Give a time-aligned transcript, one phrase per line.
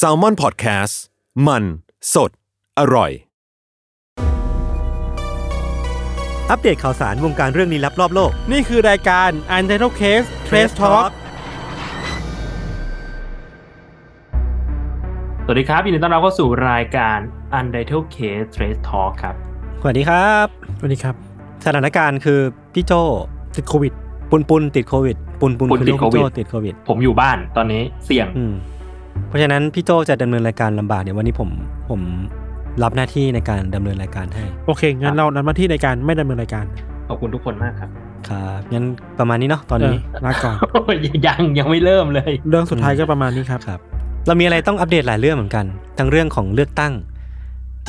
[0.00, 0.94] s a l m o n PODCAST
[1.46, 1.64] มัน
[2.14, 2.30] สด
[2.78, 3.10] อร่อย
[6.50, 11.10] อัปเดตข่าวสารวงการเรื่องลี้ลับรอบโลก นี่คือรายการ Untitled Case Trace Talk
[15.44, 17.18] สวัสดีครับยินดีต้อนรับเข้าสู่รายการ
[17.58, 19.34] Untitled Case Trace Talk ครับ
[19.80, 20.46] สวัสดีครับ
[20.78, 21.14] สวัสดีครับ
[21.64, 22.40] สถานการณ์คือ
[22.74, 22.92] พี่โจ
[23.54, 23.92] ติดโควิด
[24.30, 28.52] ปุนปุนติดโควิด ปุนปุนปุนคือติดลูกพี่โจโควิดติดโควิด ผมอยู่บ้านตอนนี้เสี่ยงอืม
[29.28, 31.50] เพราะฉะนั้นพี่โจจะดำเนินรายการลำบากเดี๋ยววันนี้ผม
[31.90, 32.00] ผม
[32.82, 36.64] รับหน้าที่ในการดำเนินรายการให้ โอเค งั้นเรานำมาที่รายการไม่ดำเนินรายการ
[37.08, 37.90] ขอบคุณทุกคนมากครับ
[38.28, 38.84] ครับงั้น
[39.18, 40.56] ประมาณนี้เนาะตอนนี้เลาก่อน
[41.26, 43.80] ยังยังไม่เริ่มเลย เรื่องสุดท้ายก็ประมาณนี้ครับครับ
[44.26, 45.64] เรามีอะไรต้องอัปเดตหลายเรื่องเหมือนกัน
[45.98, 46.92] ทั้งเรื่องของเลือกตั้ง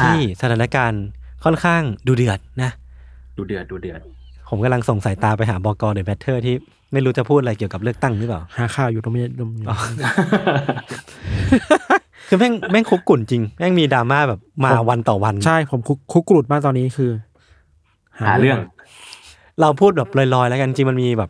[0.04, 1.04] ที่สถานการณ์
[1.44, 2.72] ค่อนข้างดูเดือดนะ
[3.38, 4.00] ดูเดือดดูเดือด
[4.50, 6.56] ผมกำลังส่งสายตาไปหาบกเดอะแบทเทอร์ที่
[6.94, 9.66] ไม่รู้จะพูดอะไรเกี่ยวกับเลือกตั้งหรือเปล่า หาข่าวอยู่ตรงนี้ตรงนี้
[12.28, 17.12] คือแม่งแม่งคุกรุ่นจริง แม่งมีดราม่าแบบมาวันต่อวัน ใช่ผมคุกคุกรุ่นมากตอนนี้คือ
[18.20, 18.58] หาเรื่อง
[19.62, 21.30] เราพูดแบบลอยๆ แล้วกันจริงมันมีแบบ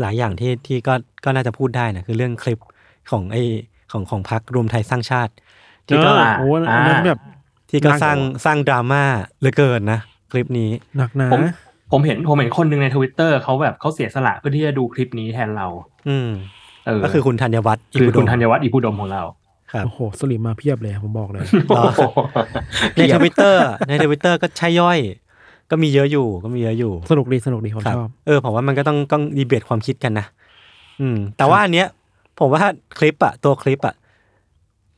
[0.00, 2.58] หลายอย่างที่ที่ก็ก็น่าจะพูดได้นะคือเรื่องคลิป
[3.10, 3.36] ของไอ
[3.92, 5.32] ของของพรรครวมไทยสร้างชาติ
[5.86, 7.20] ที่ก็เออโอ้อันนั้นแบบ
[7.70, 9.02] ที่ก็น่ากลัวสร้างสร้างดราม่า
[9.38, 10.00] เหลือเกินนะ
[10.32, 11.28] คลิปนี้หนักหนา
[11.94, 15.66] ผมผมเห็นผมเห็นคนหนึ่งในทวิตเตอร์เขาแบบเขาเสียสละเพื่อที่จะดูคลิปนี้แทนเรา
[16.08, 16.30] อืม
[16.86, 19.22] เออก็คือคุณธัญวัฒน์คือคุณดมธัญวัฒน์อิพุดมของเรา
[19.72, 21.84] ครับโอ้โหสลิ่มมาเพียบเลยผมบอกเลยเหรอ
[22.96, 24.98] ในทวิตเตอร์ในทวิตเตอร์ก็ใช่ย่อย
[25.70, 30.26] ก็มีเยอะอยู่ก็มีเยอะอยู่ สนุกดีสนุกดีผมครับชอบเออผมว่ามันก็ต้องต้องดีเบตความคิดกันนะ
[31.00, 31.86] อืม แต่ว่าอันเนี้ย
[32.38, 32.62] ผมว่า
[32.98, 33.94] คลิปอะตัวคลิปอะ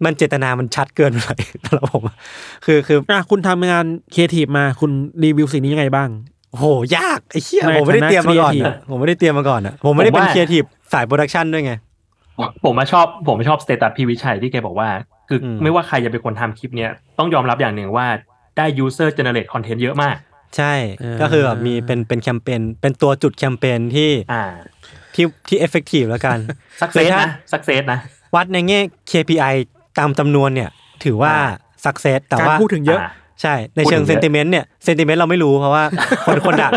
[0.05, 1.29] มันเจตนามันชัดเกินไป
[1.65, 2.17] สำหรับผมอะ
[2.65, 3.85] คือคืออะคุณทำงาน
[4.15, 4.91] ครีเอทีฟมาคุณ
[5.25, 6.09] รีวิวสิ่งนี้ยังไงบ้าง
[6.57, 10.63] โอ้โหยากไอ้เชี่ยในผมไม่ได้เตรียมมาก่อนฐานะอะผมไม่ได้เตรียมมาก่อนอะผมไม่ได้เป็นผมว่าครีเอทีฟ
[10.93, 11.73] สาย production ด้วยไง
[12.65, 14.89] ผมมาชอบผมชอบสเตตัสพี่วิชัยที่แกบอกว่า
[15.29, 18.07] คืออมไม่ว่าใครจะเป็นคนทำคลิปเนี้ยต้องยอมรับอย่างหนึ่งว่า
[18.57, 20.17] ได้ user generate content เยอะมาก
[20.57, 24.43] ใช่เออก็คือแบบมีเป็นเป็นแคมเปญเป็นตัวจุดแคมเปญที่อ่า
[25.15, 26.39] ที่ที่ effective แล้วกัน
[26.81, 28.01] success คือสถ้านะ success นะ
[28.35, 28.81] วัดในแง่
[29.11, 29.55] KPI
[29.99, 30.71] ตามจำนวนเนี่ย
[31.05, 31.49] ถือว่าอ่า
[31.85, 33.11] success แต่การว่าพูดถึงเยอะอ่า
[33.43, 35.85] ใช่ ในเชิงพูดถึงเยเซอะ sentiment เนี่ย sentiment เราไม่รู้เพราะว่า
[36.27, 36.69] คนคนด่า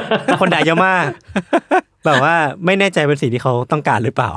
[0.42, 1.06] คนด่าเยอะมาก
[2.06, 4.30] แบบว่าไม่แน่ใจเป็นสิ่งที่เขาต้องการหรือเปล่า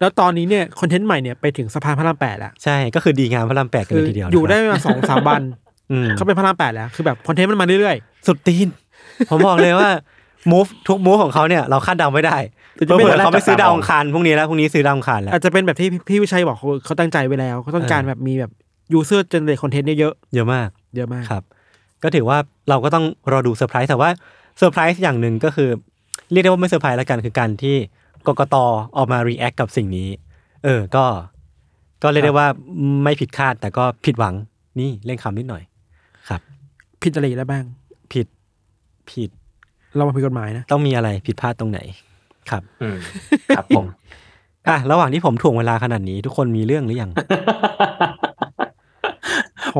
[0.00, 5.42] แล้วตอนนี้เนี่ยคอนเทนต์ใหม่เนี่ยไปถึงสะพานพระรามแปดแล้วใช่ก็คือดีงามพระรามแปดกันคืเลอยทีเดียวอยู่ได้นะครับมาสองสามวัน
[5.90, 8.68] อืมเขาเป็นพระรามแปดแล้วคือแบบคอนเทนต์มันมาเรื่อยสุดตีน
[9.30, 9.90] ผมบอกเลยว่า
[10.50, 12.36] move ทุก move ของเขาเนี่ยเราคาดเดาไม่ได้
[12.74, 18.50] แต่เผื่จะไม่อๆเขาไปซื้อจับตามองดาวอังคารพรุ่งนี้แล้วพรุ่งนี้ซื้อดาวอังคารแล้วอาจจะเป็นแบบที่พี่วิชัยบอกเขาเขาตั้งใจไว้แล้วเขาต้องการเออแบบมีแบบ
[18.92, 21.44] user generate content เยอะเยอะมากๆเยอะมากครับ
[22.02, 22.38] ก็ถือว่า
[22.68, 24.10] เราก็ต้องรอดูเซอร์ไพรส์แต่ว่า
[24.58, 25.70] เซอร์ไพรส์อย่างหนึ่งก็คือ
[26.32, 27.76] เรียกได้ว่าไม่เซอร์ไพรส์แล้วกันคือการที่
[28.26, 28.56] กกต
[28.96, 30.08] ออกมา react กับสิ่งนี้
[30.64, 31.04] เออ ก็
[32.02, 32.48] ก็เรียกได้ว่า
[33.04, 34.34] ไม่ผิดคาดแต่ก็ผิดหวัง
[34.78, 35.62] นี่เล่นคำนิดหน่อย
[36.28, 36.40] ครับ
[37.02, 37.64] ผิดอะไรได้บ้าง
[38.12, 38.26] ผิด
[39.10, 39.30] ผิด
[39.96, 41.80] เรามาผิดกฎหมายนะ ต้องมีอะไรผิดพลาดตรงไหน
[42.50, 42.98] ครับ อืม
[43.56, 43.86] ครับผม
[44.68, 47.10] อะระหว่างที่ผมถ่วงเวลาขนาดนี้ ทุกคนมีเรื่องหรือยัง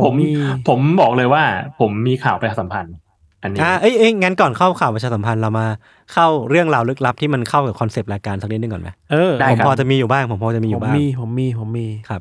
[0.04, 0.30] ผมผมมี
[0.68, 1.42] ผมบอกเลยว่า
[1.80, 2.94] ผมมีข่าวประชาสัมพันธ์
[3.42, 5.66] อันนี้อะเอ้ยเอ้ยงั้นก่อนเข้าข่าวประชาสัมพันธ์เรามา
[6.12, 12.20] เข้าเรื่องราวลึกลับที่มันเข้ากับคอนเซปต์รายการสักนิดนึงก่อนไหมเออได้ผมครับพอจะมีอยู่บ้างผมพอจะมีอผยู่มบ้างมีผมมีผมมีครับ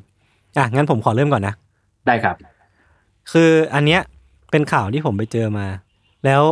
[0.58, 1.54] อะงั้นผมขอเริ่มก่อนนะ
[2.08, 2.36] ได้ครับ
[3.32, 4.02] คืออันเนี้ย
[4.52, 5.66] เป็นข่าวที่ผมไปเจอมา
[6.26, 6.44] แล้ว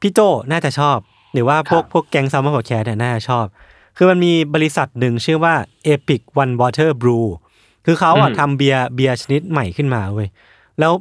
[0.00, 0.20] พี่โจ
[0.50, 0.98] น่าจะชอบ
[1.32, 3.44] หรือว่าพวกครับพวกแก๊ง Salmon Podcast เนี่ยน่าจะชอบ
[3.96, 5.54] คือมันมีบริษัทหนึ่งชื่อว่า
[5.92, 7.26] Epic One Water Brew
[7.86, 10.28] คือเขาอะทำเบียร์เบียร์ชนิดใหม่ขึ้นมาเว้ย
[10.80, 10.92] แล้ว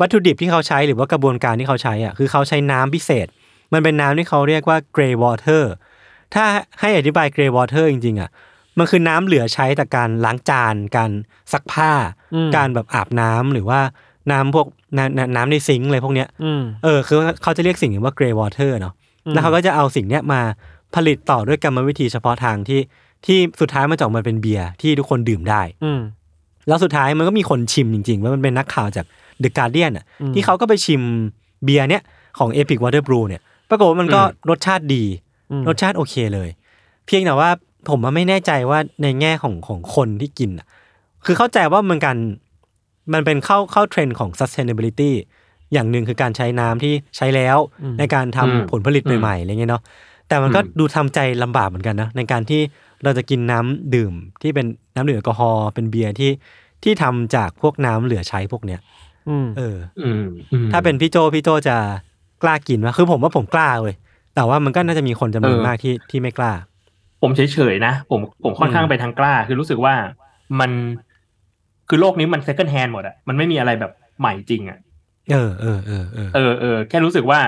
[0.00, 3.26] วัตถุดิบที่เขาใช้หรือว่ากระบวนการที่เขาใช้อะคือเขาใช้น้ำพิเศษ
[3.72, 5.62] มันเป็นน้ำที่เขาเรียกว่า Grey Water
[6.34, 6.44] ถ้า
[6.80, 8.30] ให้อธิบาย Grey Water จริงๆอะ
[8.78, 11.10] มันคือน้ำเหลือใช้จากการล้างจาน การ
[11.52, 11.92] ซักผ้า
[12.34, 13.80] อืมการแบบอาบน้ำหรือว่า
[14.32, 14.66] น้ำพวก
[14.96, 18.94] น้ำน้ำน้ำในซิงค์อะไรพวกเนี้ยอืมเออคือเขาจะเรียกสิ่งนี้ว่า Grey Water เนาะ
[19.26, 20.40] อืมแล้วเขาก็จะเอาสิ่งเนี้ยมา
[20.94, 22.80] ผลิตต่อด้วยกรรมวิธีเฉพาะทางที่
[23.26, 26.00] ที่สุดท้ายมันจะออกมาเป็นเบียร์ที่ทุกคนดื่มได้อืม
[26.68, 29.06] แล้วสุดท้ายมันก็มีคนชิมจริงๆ ว่ามันเป็นนักข่าวจาก
[29.42, 31.02] The Guardian อะอืมที่เขาก็ไปชิม
[31.64, 32.02] เบียร์เนี้ย
[32.38, 34.20] ของ Epic Water Brew เนี่ยปรากฏว่ามันก็
[34.50, 35.04] รสชาติดี
[35.50, 36.48] อืมรสชาติโอเคเลย
[37.06, 37.50] เพียงแต่ว่า
[37.90, 40.66] ผมว่าไม่แน่ใจว่าในแง่ของของคนที่กินอะ
[41.24, 42.16] คือเข้าใจว่ามันการ
[43.12, 45.12] มันเป็นเข้าเข้าเทรนด์ของ sustainability
[45.72, 47.58] อย่างหนึ่งคือการใช้น้ำที่ใช้แล้ว
[47.98, 49.82] ในการทำอืมผลผลิตใหม่ๆอะไรเงี้ยเนาะ
[50.28, 52.60] แต่มันก็อืมดูทำใจลำบากเหมือนกันนะในการที่
[53.04, 54.12] เราจะกินน้ำดื่ม
[54.42, 56.30] ที่เป็นน้ำดื่มแอลกอฮอล์เป็นเบียร์ที่
[56.82, 58.80] ที่ทำจากพวกน้ำเหลือใช้พวกเนี้ย
[59.28, 60.22] อืมเอออืม
[60.52, 61.76] อืมถ้าเป็นพี่โจพี่โจจะ
[62.42, 63.94] กล้ากินไหมคือผมว่าผมกล้าเว้ย
[64.34, 66.52] แต่ว่ามันก็น่าจะมีคนจำนวนเออมากที่ที่ไม่กล้า
[67.22, 69.94] ผมเฉยๆนะผมผมค่อนข้างอืมไปทางกล้า คือรู้สึกว่า
[70.60, 70.70] มัน
[71.88, 74.78] คือโลกนี้มัน second hand หมดอะมันไม่มีอะไรแบบใหม่จริงอะ
[75.32, 77.40] เออเออเออเออเออเออแค่รู้สึกว่า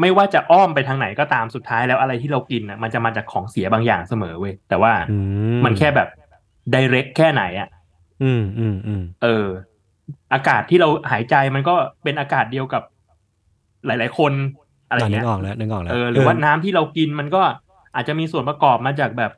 [0.00, 5.16] ไม่ว่าจะอ้อมไปทางไหนก็ตามสุดท้ายแล้วอะไรที่เรากินอะมันจะมาจากของเสียบางอย่างเสมอเว้ยแต่ว่าอื
[5.64, 6.08] มันแค่แบบ
[6.74, 7.68] direct แค่ไหนอะ
[8.22, 9.46] อืมอืมอืมเออ
[10.34, 11.74] อากาศที่เราหายใจมันก็
[12.04, 12.82] เป็นอากาศเดียวกับ
[13.86, 14.32] หลาย ๆ คน
[14.88, 17.42] อะไรอะนึเงี้กยออกแล้วนึกออกแล้วเออหรือว่าน้ำที่เรากินมันก็
[17.94, 19.32] อาจจะมีส่วนประกอบมาจากแบบ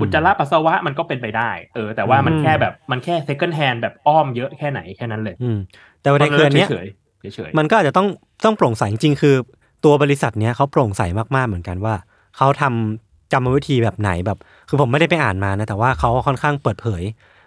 [0.00, 5.58] อุจจาระปัสสาวะมันก็เป็นไปได้ เออ แต่ว่ามันอืมแค่แบบมันแค่ second hand แบบอ้อมเยอะแค่ไหนแค่นั้นเลย อืม
[6.00, 8.06] แต่ประเด็นคืออันเนี้ยเฉยๆเฉยๆมันก็อาจจะต้อง
[8.44, 9.34] ต้องโปร่งใสจริงๆคือ
[9.84, 11.02] ตัวบริษัทเนี้ยเขาโปร่งใส
[11.36, 11.94] มากๆเหมือนกันว่า
[12.36, 14.38] เขาทำกรรมวิธีแบบไหนแบบ
[14.68, 17.02] คือผมไม่ได้ไปอ่านมานะแต่ว่าเขาค่อนข้างเปิดเผย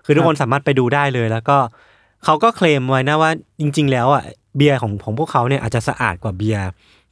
[0.05, 1.57] คือทุกคนสามารถไปดูได้เลย แล้วก็
[2.25, 4.23] เขาก็เคลมไว้นะว่าจริง ๆ แล้วอะ
[4.57, 6.63] เบียร์ของของพวกเขาเนี่ยอาจจะสะอาดกว่าเบียร์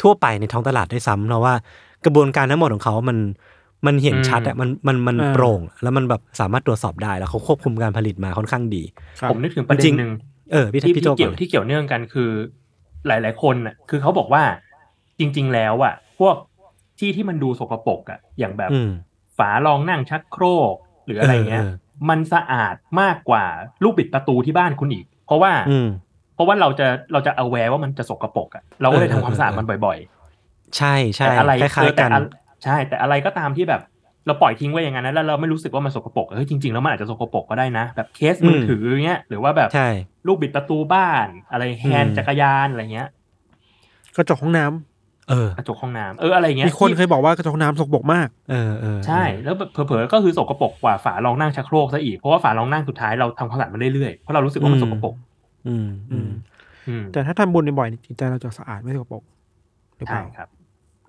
[0.02, 1.54] ทั่วไปในท้องตลาดด้วยซ้ำเพราะว่า
[2.06, 3.18] กระบวนการทั้งหมดของเขามัน
[3.86, 8.84] มันเห็นชัดอะมันมันมันอ่าโปร่ง แล้วมันแบบสามารถตรวจสอบได้แล้วเขาควบคุมการผลิตมาค่อนข้างดี
[9.20, 10.12] ครับผมนึกถึงประเด็จรินงหนึ่ง
[10.52, 12.30] เออพี่ที่พี่ที่โจเกี่ก่ยอวนที่เกี่ยวเนื่องกันคือ
[13.08, 14.44] หลาย ๆ คนน่ะคือเขาบอกว่า
[15.24, 16.36] จริง ๆ แล้วอะพวก
[17.00, 18.92] ที่ที่มันดูสกปรกอะอย่างแบบอืม
[19.38, 20.44] ฝารองนั่งชักโคร
[20.74, 20.76] ก
[21.06, 23.46] หรืออะไรเงี้ยเออเออมันสะอาดมากกว่า
[23.84, 25.88] ลูกบิดประตูที่บ้านคุณอีก เพราะว่าอืม
[26.36, 29.98] เพราะว่าเราจะเราจะ aware ว่ามันจะสกปรกอะเราก็เลยเออทำความสะอาดเออมันบ่อย
[30.78, 32.22] ใช่ๆใช่แต่อะไรคล้ายเออๆแต่กันอะ
[32.64, 33.82] ใช่ แต่อะไรก็ตามที่แบบ
[34.28, 39.90] เราปล่อยทิ้งไว้อย่างนั้นนะแล้วเราไม่รู้สึกว่ามันสกปรกเฮ้ยจริงๆแล้วมันอาจจะสกปรกก็ได้นะ แบบเคสมือถือเงี้ยหรือว่าแบบใช่
[40.28, 43.10] ลูกบิดประตูบ้าน อะไรแฮนอืด์มจักรยานอะไรเงี้ย
[44.16, 44.93] กระจกห้องน้ำ
[45.30, 55.16] เออกระจกห้องน้ำเอออะไรเงี้ยมีคนเคยบอกว่ากระจกห้องน้ำสกปรกมากเออเออใช่แล้วเผลอๆก็คือสกปรกกว่าฝารองนั่งชักโครกซะอีกเพราะว่าฝารองนั่งสุดท้ายเราทำความสะอาดมันเรื่อยๆเพราะเรารู้สึกว่ามันสกปรก
[55.68, 56.30] อืมอืม
[56.88, 59.24] อืมแต่ถ้าทำบุญบ่อยๆจิตใจเราจะสะอาดไม่สกปรก
[59.98, 60.48] หรือเปใช่ล่าครับ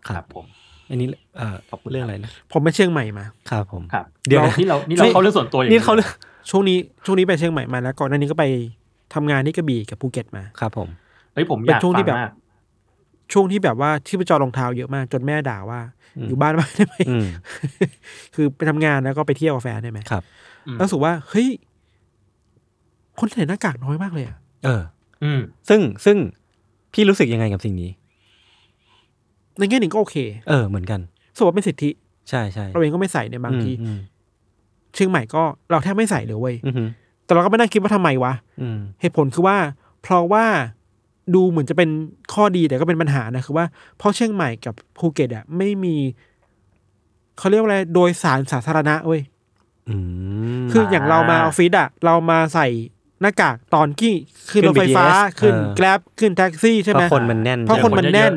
[0.08, 0.44] ครับผม
[0.90, 6.10] อันนี้เอ่อขอบคุณเรื่องอะไรนะผมไปเชียงใหม่มาครับผมครับเดี๋ยวนะนี่เรานี่เราเข้าเรื่องส่วนตัวอย่างนี่เขาเรื่อง
[6.50, 8.44] ช่วงนี้ช่วงนี้ไปเชียงใหม่มาแล้วก่อนหน้านี้ก็ไป
[9.14, 10.88] ทำงานที่กระบี่กับภูเก็ตมาครับ ผม
[11.34, 12.30] เฮ้ยผมอเป็นยากช่วงฟัที่งแบบมาก
[13.32, 15.80] ช่วงที่แบบว่าที่ไปจอรองเท้าเยอะมากจนแม่ด่าว่า
[16.16, 17.26] อืมอยู่บ้านบ้านได้ไหมอืม
[18.34, 20.22] คือไปทำงานแล้วก็ไปเที่ยวกับแฟนได้ไหมครับ
[20.66, 21.48] อืมแล้วรู้สึกว่าเฮ้ย
[23.18, 24.82] คนใส่หน้ากากน้อยมากเลยอะเออ
[25.24, 26.16] อืม ซึ่งซึ่ง
[26.92, 27.90] พี่รู้สึกยังไงกับสิ่งนี้
[29.58, 30.16] ในแง่หนึ่งก็โอเค
[30.48, 31.00] เออเหมือนกัน
[31.30, 31.90] รู้สึกว่าเป็นสิทธิ
[32.28, 33.98] ใช่ใช่เราเองก็ไม่ใส่ในบางทีอืม
[34.94, 36.88] เชียงใหม่ก็เราแทบไม่ใส่เลยเว้ยอืมอืม
[37.24, 39.56] แต่เราก็ไม่นั่งคิดว่าทำไมวะอืมเหตุผลคือว่า
[40.02, 40.44] เพราะว่า
[41.34, 41.90] ดูเหมือนจะเป็น
[42.32, 43.66] ข้อดีแต่ก็เป็นปัญหานะคือว่า
[43.98, 45.96] เพราะเชียงใหม่กับภูเก็ตอะไม่มี
[47.38, 49.22] เขาเรียกว่าอะไรโดยสารสาธารณะเว้ย
[49.88, 49.96] อื
[50.64, 52.66] มคืออย่างเรามาออฟฟิศอะเรามาใส่
[53.20, 54.12] หน้ากากตอนที่
[54.50, 58.34] ขึ้นขึ้รนถไฟฟ้า BTS ขึ้นเออแกร็บขึ้นแท็กซี่ใช่เพไหมราะคนมันแน่นเพราะคนมันแน่น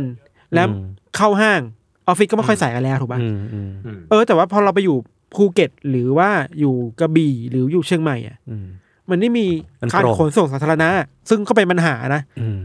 [0.54, 0.84] แล้วอืม
[1.18, 1.62] เข้าห้าง
[2.07, 4.98] ออฟฟิศก็ไม่ค่อยใส่กันแล้วถูกป่ะอืมอืมอืมเออแต่ว่าพอเราไปอยู่
[5.34, 6.30] ภูเก็ต หรือว่า
[6.60, 8.66] อยู่กระบี่หรืออยู่เชียงใหม่อะอืม
[9.10, 9.45] มันไม่มี
[9.81, 10.89] มันการโปร่งขนส่งสาธารณะ
[11.29, 12.60] ซึ่งก็เป็นปัญหานะอืม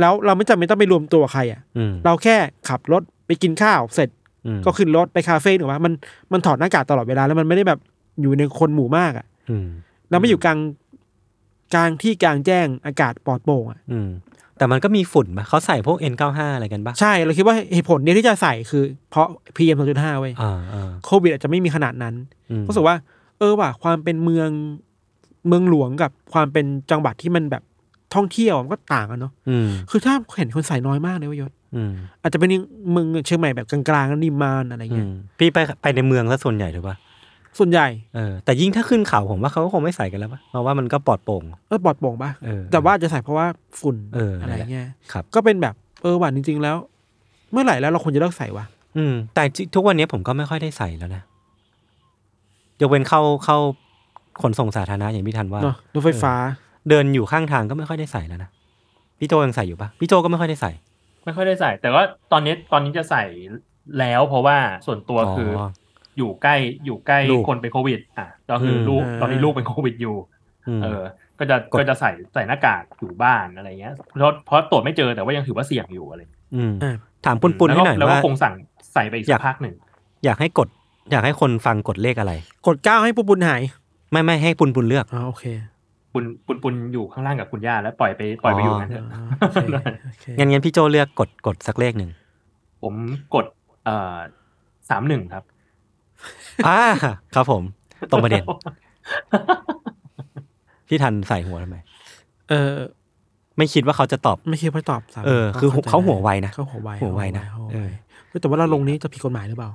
[0.00, 2.36] แล้วเราไม่จำเป็นต้องไปรวมตัวกับใครอะอืมเราแค่
[2.68, 4.08] ขับรถไปกินข้าวเสร็จ
[4.46, 5.92] อืมก็ขึ้นรถไปคาเฟ่หรือว่ามัน
[6.32, 7.80] มันถอดหน้ากากตลอดเวลาแล้วมันไม่ได้แบบ
[8.20, 9.66] อยู่ในคนหมู่มากอะอืม
[10.10, 10.58] เราไม่อยู่กลาง
[11.74, 14.10] กลางที่กลางแจ้งอากาศปลอดโปร่งอะอืม
[14.58, 22.14] แต่มันก็มีฝุ่นปะเขาใส่พวก N95 อะไรกันปะใช่ เราคิดว่าเหตุผลเนี้ยที่จะใส่คือ เพราะ PM 2.5เว้ยอ่าอ่าโควิดอาจจะไม่มีขนาดนั้น
[22.50, 22.96] อืมรู้สึกว่า
[23.38, 24.50] เออว่ะความเป็นเมือง
[25.48, 27.62] เมืองหลวงกับความเป็นจังหวัดที่มันแบบ
[28.16, 31.92] ท่องเที่ยวมันก็ต่างกันเนาะอืมคือถ้าเห็นคนใส่น้อยมากเลยเวยยศอืม
[32.22, 32.50] อาจจะเป็น
[32.90, 36.96] เมืองเชียงใหม่แบบกลางๆแล้วนิมมานอะไรอืเงี้ยมพี่ไปไปในเมืองซะส่วนใหญ่ถูกปะ
[37.58, 43.46] ส่วนใหญ่เออแต่ยิ่งถ้าขึ้นเขาผมว่าเขาก็คงไม่ใส่กันแล้วปะเพราะว่ามันก็ปลอดโปร่งเออปลอดโปร่งปะเออแต่ว่าจะใส่เพราะว่า
[43.80, 46.76] ฝุ่นเอออะไรนั่นแหละเงี้ยครับก็เป็นแบบเออหวานจริง ๆ แล้ว
[47.52, 48.64] เมื่อไหร่แล้วเราควรจะเลิกใส่วะ
[48.96, 51.22] อืม แต่จริงทุกวันนี้ผมก็ไม่ค่อยได้ใส่แล้วนะ
[52.80, 53.58] ยกเว้นเข้าเข้า
[54.42, 56.34] ขนส่งสาธารณะอย่างพี่ทันว่าเนาะรถไฟฟ้า
[56.88, 58.50] เดินอยู่ข้างทางก็ไม่ค่อยได้ใส่แล้วนะ
[59.18, 60.70] พี่โจยังใส่อยู่ปะพี่โจก็ไม่ค่อยได้ใส่
[61.24, 63.24] ไม่ค่อยได้ใส่ แต่ว่าตอนนี้ตอนนี้จะใส่
[63.98, 65.62] แล้วเพราะว่าส่วนตัวคืออ
[66.18, 70.16] อยู่ใกล้อยู่ใกล้ลูกคนเป็นโควิด อะก็คืออมลูกอ่าตอนนี้ลูกเป็นโควิดอยู่
[70.68, 71.02] อืมเออ
[71.38, 76.20] ก็จะกดก็จะใส่ใส่หน้ากากอยู่บ้านอะไรเงี้ยเพราะเพราะตรวจไม่เจอแต่ว่ายังถือว่าเสี่ยงอยู่อะไร
[76.56, 76.94] อืมอ่า
[77.26, 78.54] ถามปุนปุนๆให้หน่อยแล้วก็ว่าคงสั่ง
[78.94, 79.74] ใส่ไปอีกอยาสักกพักหนึ่ง
[80.24, 80.68] อยากให้กด
[81.10, 82.32] อยากให้คนฟังกดเลขอะไร
[82.66, 83.62] กดเก้าให้ปุบุญหาย
[84.10, 85.44] ไม่ไม่ให้ปุนปุนเลือกอ๋อโอเค
[86.14, 89.64] ปุนปุนปุนอยู่ข้างล่างกับคุณย่าแล้วปล่อยไปปล่อยไปอยู่กันเถอะอ๋อโอเค
[90.04, 92.10] โอเคงั้นงั้นพี่โจเลือกกดกดสักเลขหนึ่ง
[92.82, 92.94] ผม
[93.34, 93.46] กด
[93.84, 94.16] เอ่อ
[94.90, 95.44] สามหนึ่งครับ
[96.66, 96.78] อ่า
[97.34, 97.62] ครับผม
[98.10, 98.42] ตรงประเด็น
[100.88, 101.76] พี่ทันใส่หัวทำไม
[102.48, 102.72] เออ
[103.58, 107.90] ไม่คิดว่าเขาจะตอบ ไม่คิดว่าตอบสามเออคือข้ใจเขาหัวไวนะเขาหัวไวหัวไวนะเขาหัวเอไวอ
[108.28, 109.70] เฮ้ยแต่ว่าเราลงนี้จะผิดกฎหมายหรือเปล่า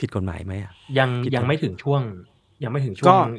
[0.00, 2.00] ผิดกฎหมายไหมอะยังคิดยังว่าไม่ถึงช่วง
[2.64, 3.30] ยังไม่ถึงช่ก็วง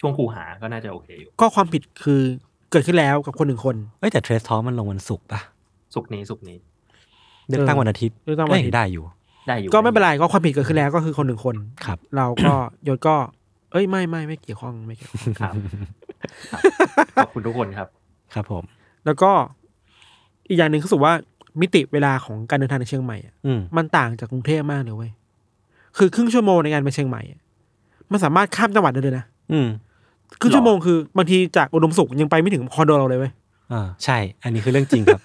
[0.00, 2.20] ช่วงคูหาก็น่าจะโอเคอยู่ ก็ความผิดคือ
[2.70, 5.40] เกิดขึ้นแล้วกับคนหนึ่งคน เอ้ยแต่เทรสทอมันลงวันศุกร์ป่ะ
[5.94, 6.56] สุกร์นี้สุกร์นี้
[7.48, 9.04] เลือกตั้งวันอาทิตย์เลือกตั้งวันอาทิตย์เอ้ยได้อยู่
[9.48, 12.54] ได้อยู่ก็ไม่เป็นไรก็ความผิดเกิดขึ้นแล้วก็คือคนหนึ่งคน ครับ เราก็
[12.88, 13.16] ยศก็
[13.72, 15.54] เอ้ยไม่ไม่ไม่เกี่ยวข้องไม่เกี่ยวข้องครับ
[17.16, 17.88] ขอบคุณทุกคนครับ
[18.34, 18.64] ครับผม
[19.06, 19.30] แล้วก็
[20.48, 21.12] อีกอย่างหนึ่งคือรู้สึกว่า
[21.60, 25.12] มิติเวลาของการเดินทางในเชียงใหม่อะอืมมันต่างจากกรุงเทพมากเลยเว้ย
[25.98, 27.40] คือครึ่งชั่วโมงในการไปเชียงใหม่อะ
[28.12, 29.68] มันสามารถข้ามจังหวัดได้เลยนะ อืม
[30.40, 33.32] ครึ่งชั่วโมงคือบางทีจากอุดมสุขยังไปไม่ถึงคอนโดเราเลยเว้ย
[33.72, 35.22] อ่าใช่ อันนี้คือเรื่องจริงครับ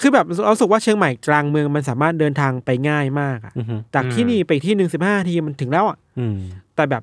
[0.00, 6.36] คือแบบเรารู้สึกว่าเชียงใหม่กลางเมืองมันสามารถเดินทางไปง่ายมากอะอือฮึจากที่นี่ไปอีกที่หนึ่งสิบห้าทีมันถึงแล้วอะอืม
[6.74, 7.02] แต่แบบ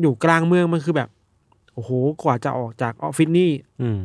[0.00, 1.08] อยู่กลางเมืองมันคือแบบ
[1.74, 1.90] โอ้โห
[2.22, 3.50] กว่าจะออกจากออฟฟิศนี่
[3.82, 3.98] อืม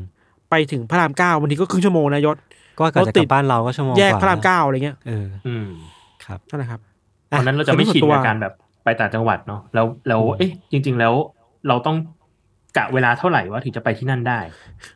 [0.49, 2.37] ไปถึงพระรามเก้าบางทีก็ครึ่งชั่วโมงนะยศ
[2.79, 5.67] ก็กว่ารถจะติกลัดบบ้านเราก็ชั่วโมงแยกว่พระรามเก้าอะไรเงี้ยเอออืม
[6.25, 6.79] ครับนั่นแหละครับ
[7.31, 8.53] ตอนนั้นเราจะไม่คือชินส่วนตัวกับการแบบ
[8.83, 11.13] ไปต่างจังหวัดเนาะแล้วแล้วเอ๊ะจริง ๆ แล้ว
[11.67, 11.97] เราต้อง
[12.77, 14.39] กะเวลาเท่าไหร่ว่าถึงจะไปที่นั่นได้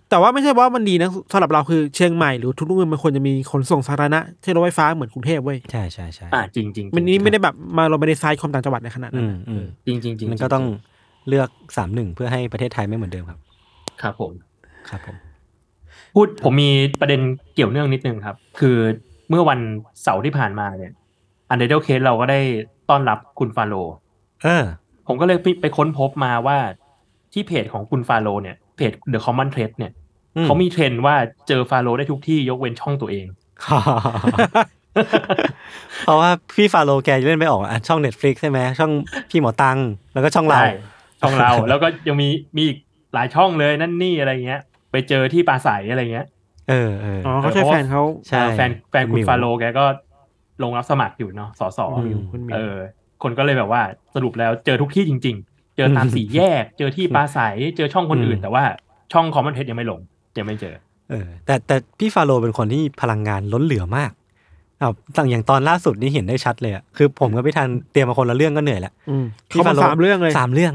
[0.09, 10.65] แต่ว่าไม่ใช่ว่ามันดีนะสำหรับเราคือเชียงใหม่หรือทุกเมืองมันควรจะมีขนส่งสาธารณะเช่นรถไฟฟ้าเหมือนกรุงเทพเว้ยใช่ใช่ใช่อ่าจริงๆจริงมันนี้ไม่ได้แบบมาเราไม่ได้ไซด์ความต่างจังหวัดในขนาดนั้อืนมอืมจริงจริงจริงมันก็ต้อง
[11.27, 13.39] เลือกสามหนึ่งเพื่อให้ประเทศไทยไม่เหมือนเดิมครับ
[14.01, 14.31] ครับผม
[14.89, 15.15] ครับผม
[16.15, 17.21] พูดผมมีประเด็น
[17.55, 18.77] เกี่ยวเนื่องนิดนึงครับ คือ
[19.29, 19.59] เมื่อวัน
[20.03, 20.93] เสาร์ที่ผ่านมาเนี่ย
[21.49, 22.39] Untitled Case เราก็ได้
[22.89, 23.73] ต้อนรับคุณฟาโรห์
[24.43, 24.63] เออ
[25.11, 26.57] ผมก็เลยไปไปค้นพบมาว่า
[27.33, 29.91] ที่เพจของคุณฟาโรห์เนี่ยเพจ The Common Thread เนี่ย
[30.35, 31.15] อืมเขามีเทรนด์ว่า
[31.47, 33.25] เจอฟาโรห์ได้ทุกที่ยกเว้นช่องตัวเอง
[36.05, 38.91] เพราะว่าพี่ฟาโรห์แกเล่นไม่ออกอะช่อง Netflix ใช่ไหมช่อง
[39.29, 39.79] พี่หมอตัง
[40.13, 40.69] แล้วก็ช่องเราใช่
[41.21, 42.77] ช่องเราแล้วก็ยังมีมีอีก
[43.13, 44.61] หลายช่องเลยนั่นนี่อะไรเงี้ย
[44.91, 46.27] ไปเจอที่ปลาใสอะไรเงี้ย
[46.69, 49.85] เออเอออ๋อเขาใช่แฟนเขาใช่เออแฟนแฟนคุคุณณหมิวฟาโรห์แกก็
[50.63, 52.77] ลงรับสมัครอยู่เนาะสสคุณหมิวคุณหมิวเออ
[53.23, 53.81] คนก็เลยแบบว่า
[54.15, 57.39] สรุปแล้วเจอทุกที่จริง ๆ เจอตามสี่แยก เจอที่ปลาใส
[57.77, 58.63] เจอช่องคนอื่น แต่ว่า
[59.13, 59.99] ช่อง Common Thread ยังไม่ลง
[60.37, 60.75] ยังไม่เจอ
[61.09, 64.11] เออ แต่แต่พี่ฟาโรห์เป็นคนที่พลังงานล้นเหลือมาก
[64.81, 70.73] อ้าวต่างอย่างตอนล่าสุดนี่เห็นได้ชัดเลยอะคือผมกับพี่ธัญเตรียมมาคนละเรื่องก็เหนื่อยแล้วอืมพี่เขามาฟาโรห์สามเรื่องเลยสามเรื่อง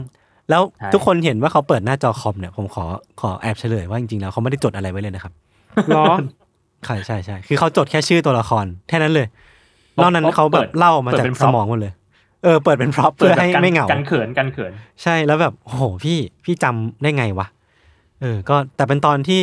[0.51, 2.85] แล้วใช่ทุกคนเห็นว่าเขาเปิดหน้าจอคอมเนี่ยผมขอ
[3.21, 5.33] ขอแอบเฉลยว่าจริงๆแล้วเขาไม่ได้จดอะไรไว้เลยนะครับ
[5.89, 6.05] เหรอ
[6.85, 9.27] ใช่ใช่ใช่คือเขาจดแค่ชื่อตัวละครแค่นั้นเลย
[10.03, 11.93] นอกนั้นเขาแบบเล่ามาจากสมองหมดเลย
[12.45, 14.73] เออเปิดเป็น prop เพื่อให้กันไม่เหงากันเขินกันเขิน
[15.03, 17.47] ใช่แล้วแบบโอ้โหพี่พี่จำได้ไงวะ
[18.23, 19.43] เออ ก็แต่เป็นตอนที่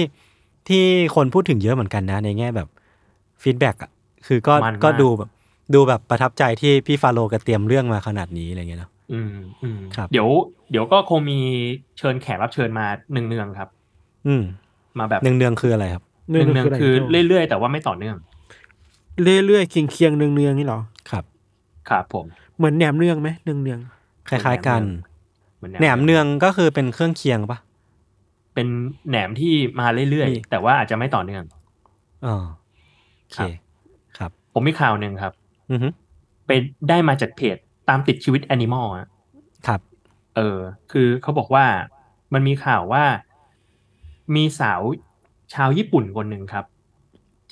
[0.70, 0.84] ที่
[1.16, 2.68] คนพูดถึงเยอะเหมือนกันนะ ในแง่แบบ
[3.42, 3.92] feedback อะ
[4.28, 5.30] คือก็มันมากก็ดูแบบ
[5.74, 10.28] ดูแบบประทับใจที่พี่ฟาโลก็เตรียมเรื่องมาขนาดนี้อะไรเงี้ยเนาะอืมอืมครับ เดี๋ยว
[10.72, 11.40] เดี๋ยวก็คงมี
[11.98, 13.70] เชิญแขกรับเชิญมาหนึ่งเนืองๆครับ
[14.28, 14.44] อืม
[15.00, 18.16] มาแบบเนืองเนืองๆคืออะไรครับเนื่องเนืองๆๆคืออะไรเรื่อยๆแต่ว่าไม่ต่อเนื่อง
[19.24, 20.80] เรื่อยๆเคียงเคียงๆเนืองเนืองๆนี่เหรอ
[21.12, 21.24] ครับ
[21.90, 22.26] ครับผม
[22.58, 23.80] เหมือนแหนมเนืองไหมเนืองเนือง
[24.30, 24.82] คล้ายๆกัน
[25.58, 27.60] เหมือนแหนมเนืองก็คือเป็นเครื่องเคียงปะ
[28.54, 28.68] เป็น
[29.10, 31.44] แหนมที่มาเรื่อยมีๆแต่ว่าอาจจะไม่ต่อเนื่อง
[32.26, 32.36] อ๋อ
[33.20, 33.50] โอเคครับ
[34.18, 35.34] ครับผมมีข่าวหนึ่งครับ
[35.72, 35.88] อือฮึ
[36.48, 36.52] ไป
[36.90, 37.58] ได้มาจากเพจ
[37.90, 39.08] ตามติดชีวิตแอนิมอลอะ
[39.68, 39.80] ครับ
[40.36, 40.58] เออ
[40.92, 41.66] คือเขาบอกว่า
[42.34, 43.04] มันมีข่าวว่า
[44.36, 44.82] มีสาว
[45.54, 46.66] ชาวญี่ปุ่นคนหนึ่งครับ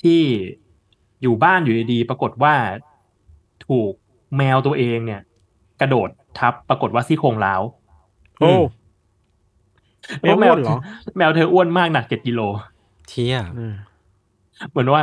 [0.02, 0.22] ที่
[1.22, 2.54] อยู่บ้านอยู่ดีๆปรากฏว่า
[3.68, 3.92] ถูก
[4.38, 5.20] แมวตัวเองเนี่ย
[5.80, 6.08] กระโดด
[6.38, 8.52] ทับปรากฏว่าซี่โครงร้าวๆโอ้
[10.18, 10.78] เพราะแมวอ้วนเหรอ
[11.16, 12.40] แมวเธออ้วนมากหนักเจ็ดกิโล
[13.08, 13.74] เที่ยอืม
[14.70, 15.02] เหมือนว่า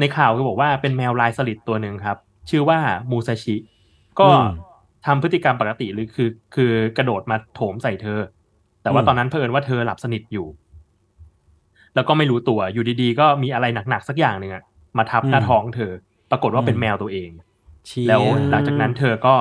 [0.00, 2.16] ในข่าวก็บอกว่าเป็นแมวลายสลิดตัวหนึ่งครับ
[2.50, 2.78] ชื่อว่า
[3.10, 3.56] มูซาชิ
[4.20, 4.48] ก็อืม
[5.06, 8.20] ทำพฤติกรรมปกติหรือคือ คือกระโดดมาโถมใส่เธอ
[8.82, 10.46] แต่ว่าอืมตอนนั้นเพิ่นว่าเธอหลับสนิทอยู่
[11.94, 14.62] แล้วก็ไม่รู้ตัวอยู่ดีๆ ก็มีอะไรหนักๆสักอย่างหนึ่งอะ
[14.98, 15.92] มาทับหน้าท้องเธอ
[16.30, 17.49] ปรากฏว่าเป็นแมวตัวเองเชี่ย
[18.08, 19.34] แล้วหลังจากนั้นเธอก็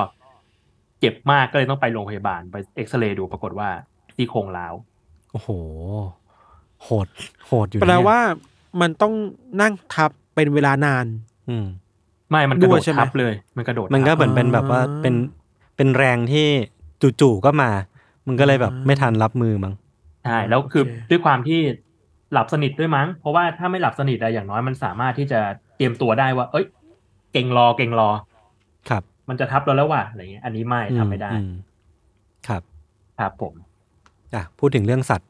[1.00, 3.70] เจ็บมากก็เลยต้องไปโรงพยาบาลไปเอ็กซเรย์ดูปรากฏว่า
[4.16, 4.74] ซี่โครงร้าว
[5.32, 5.50] โอ้โห
[6.84, 7.08] โหด
[7.46, 8.20] โหดอยู่แปลเนี่ยว่า
[8.82, 9.14] มันต้อง
[9.62, 11.06] นั่งทับเป็นเวลานาน
[11.50, 11.66] อืม
[12.30, 15.16] ไม่มันกระโดด้วดยใช่ไหมทับเลย มันกระโดด มันก็ทับเหมือนเป็นแบบว่าอ่าเป็น
[15.78, 16.48] เป็นแรงที่
[17.22, 17.72] จู่ๆก็มา
[18.28, 19.74] มันก็เลยแบบไม่ทันรับมือมั้ง
[20.26, 21.60] ใช่แล้วคือโอเคด้วยความที่
[22.34, 25.40] หลับสนิทด้วยมั้ง เพราะว่าถ้าไม่หลับสนิทอะอย่างน้อยมันสามารถที่จะ
[25.76, 26.66] เตรียมตัวได้ว่า เอ้ย
[27.34, 28.10] เก่งรอเก่งรอ
[28.90, 31.40] ครับ มันจะทับเราแล้วว่ะอะไรเงี้ย อันนี้ไม่ทำไม่ได้อื
[32.48, 32.62] ครับ
[33.20, 33.54] ครับผม
[34.34, 35.30] อะพูดถึงเรื่องสัตว์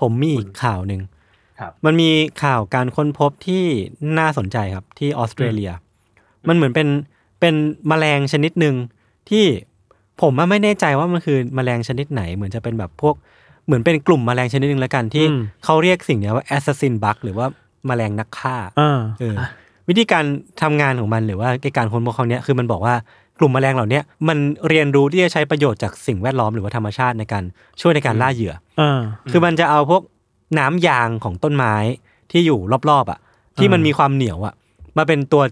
[0.00, 1.00] ผมมีอีกข่าวหนึ่ง
[1.60, 2.10] ครับมันมี
[2.44, 3.64] ข่าวการค้นพบที่
[4.18, 5.72] น่าสนใจครับที่ออสเตรเลีย
[6.48, 6.88] มันเหมือนเป็น
[7.40, 7.54] เป็น
[7.88, 8.74] แมลงชนิดหนึ่ง
[9.30, 9.44] ที่
[10.22, 13.14] ผมอะไม่แน่ใจว่ามันคือแมลงชนิดไหน เหมือนจะเป็นแบบพวก
[13.66, 17.46] เหมือนเป็นกลุ่มแมลงชนิดหนึ่งแล้วกันที่อืมเขาเรียกสิ่งเนี้ยว่า assassin bug หรือว่า
[17.86, 19.36] แมลงนักฆ่าอ่าเออ
[19.88, 20.24] วิธีการ
[20.62, 22.94] ทำงานของมันหรือว่าการค้นพบครั้งเนี้ยคือมันบอกว่า
[23.38, 24.38] กลุ่มแมลงเหล่าเนี้ยมัน
[24.68, 27.44] เรียนรู้ที่จะใช้ประโยชน์จากสิ่งแวดล้อมหรือว่าธรรมชาติในการ
[27.80, 29.00] ช่วยในการล่าเหยื่ออ่า
[29.30, 30.02] คือมันจะเอาพวก
[30.58, 31.74] น้ำยางของต้นไม้
[32.30, 32.58] ที่อยู่
[32.90, 33.18] รอบๆอะ
[33.58, 34.54] ที่มันมีความเหนียวอะ
[34.96, 35.42] มาเป็นตัว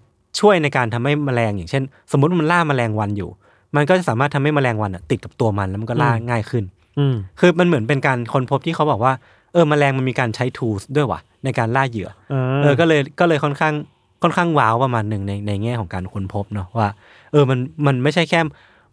[0.40, 3.30] ช่วยในการทำให้แมลงอย่างเช่น สมมติมันล่าแมลงวันอยู่
[3.76, 6.64] มันก็จะสามารถทำให้แมลงวันอะติดกับตัวมันแล้วมันก็ล่าอืมง่ายขึ้น
[6.98, 9.12] อืมคือมันเหมือนเป็นการค้นพบที่เขาบอกว่า
[9.52, 13.74] เออแมลงมันมีการใช้ tools ด้วยว่ะในการล่าเหยื่ออ่าเออก็เลยก็เลยค่อนข้าง
[14.22, 16.88] ค่อนข้างว้าวประมาณหนึ่งในในแง่ของการค้นพบเนาะว่า
[17.32, 18.40] เออมันมันไม่ใช่แค่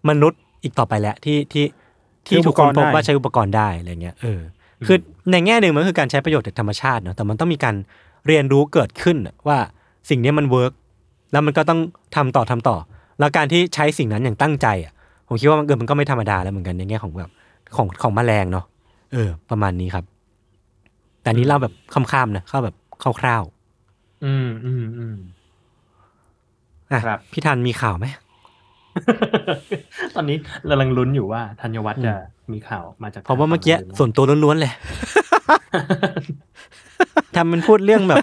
[0.10, 1.66] มนุษย์อีกต่อไปแล้วที่ที่
[2.28, 4.40] ที่ถูกค้นพบว่าใช้อุปกรณ์ได้อะไรเงี้ยเออ
[4.88, 4.98] คือ
[5.32, 7.76] ในแง่หนึ่งมันคือการใช้ประโยชน์จากธรรมชาติเนาะแต่มันต้องมีการ
[8.28, 9.58] เรียนรู้เกิดขึ้นน่ะว่า
[10.10, 10.74] สิ่งเนี้ยมันเวิร์ก
[11.32, 11.80] แล้วมันก็ต้อง
[12.16, 12.78] ทำต่อทำต่อ
[13.20, 14.94] แล้วการที่ใช้สิ่งนั้นอย่างตั้งใจอะ
[15.28, 17.32] ผมคิดว่ามันเกิดมันก็ไม่ธรรมดาแล้วเหมือนกันในแง่ของแบบ
[17.76, 18.66] ของของแมลงเนาะ
[19.14, 20.06] เออ ประมาณนี้ครับ
[21.22, 22.76] แต่อันนี้เล่าแบบค่ำๆนะเข้าแบบ
[23.22, 23.59] คร่าวๆ
[24.26, 25.16] อืมอืมอืม
[26.92, 28.08] อะครับ พี่ทันมีข่าวไหม
[30.16, 30.38] ตอนนี้
[30.70, 32.14] กำลังลุ้นอยู่ว่าธัญวัฒน์จะ
[32.54, 34.74] มีข่าวมาจากเพราะว่าเมื่อกี้ทงไหส่วนตัวล้วนๆเลย
[37.36, 38.18] ทำมันพูดเรื่องแบบ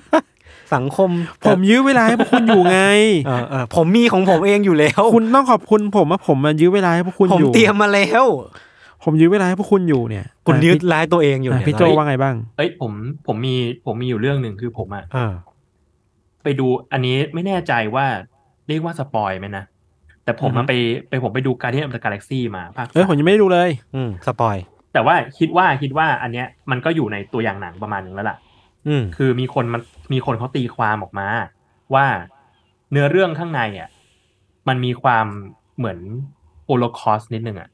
[0.75, 1.11] สังคม
[1.47, 2.79] ผมยื้อเวลาให้พวกคุณอยู่ไง
[3.27, 8.25] เออเออผมมีของผมเองอยู่แล้ว คุณต้องขอบคุณผมว่าผมมายื้อเวลาให้พวกคุณผมอยู่ เตรียมมาแล้ว
[9.05, 12.93] ผมยื้อเวลาให้พวกคุณอยู่เนี่ยคุณอะยึดพี่ร้ายตัวเองอยู่อะเนี่ยพี่โจว่าไงบ้าง เอ้ยผม
[13.27, 13.55] ผมมี
[13.87, 15.33] ผมมีอยู่เรื่องหนึ่งคือผมอะเออ
[16.47, 18.07] ไปดูอันนี้ไม่แน่ใจว่า
[18.69, 19.65] เรียกว่าสปอยไหมนะ
[20.25, 20.73] แต่ผมอือฮึมาไป
[21.09, 24.57] ไปผมไปดูการ d ี a n of the Galaxy มาภาคเอ้ยผมยังไม่ได้ดูเลย อืมสปอย
[24.93, 28.37] แต่ว่าคิดว่าคิดว่าอันเนี้ยมันก็อยู่ในตัวอย่างหนังประมาณนึงแล้วล่ะ
[28.89, 29.83] อืมคือมีคนมัน
[30.13, 31.29] มีคนเขาตีความออกมา
[31.95, 32.07] ว่า
[32.91, 33.89] เนื้อเรื่องข้างในอะ
[34.69, 35.27] มันมีความ
[35.79, 35.99] เหมือน
[36.67, 37.69] โ o โลคอสนิดนึงอะ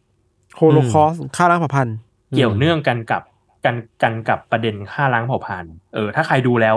[0.56, 1.96] โฮโลคอฆ่าล้างเผ่าพันธุ์
[2.36, 3.22] เกี่ยวเนื่องกันกับ
[3.64, 6.76] กันกันกับประเด็นฆ่าล้างเผ่าพันธุ์เออถ้าใครดูแล้ว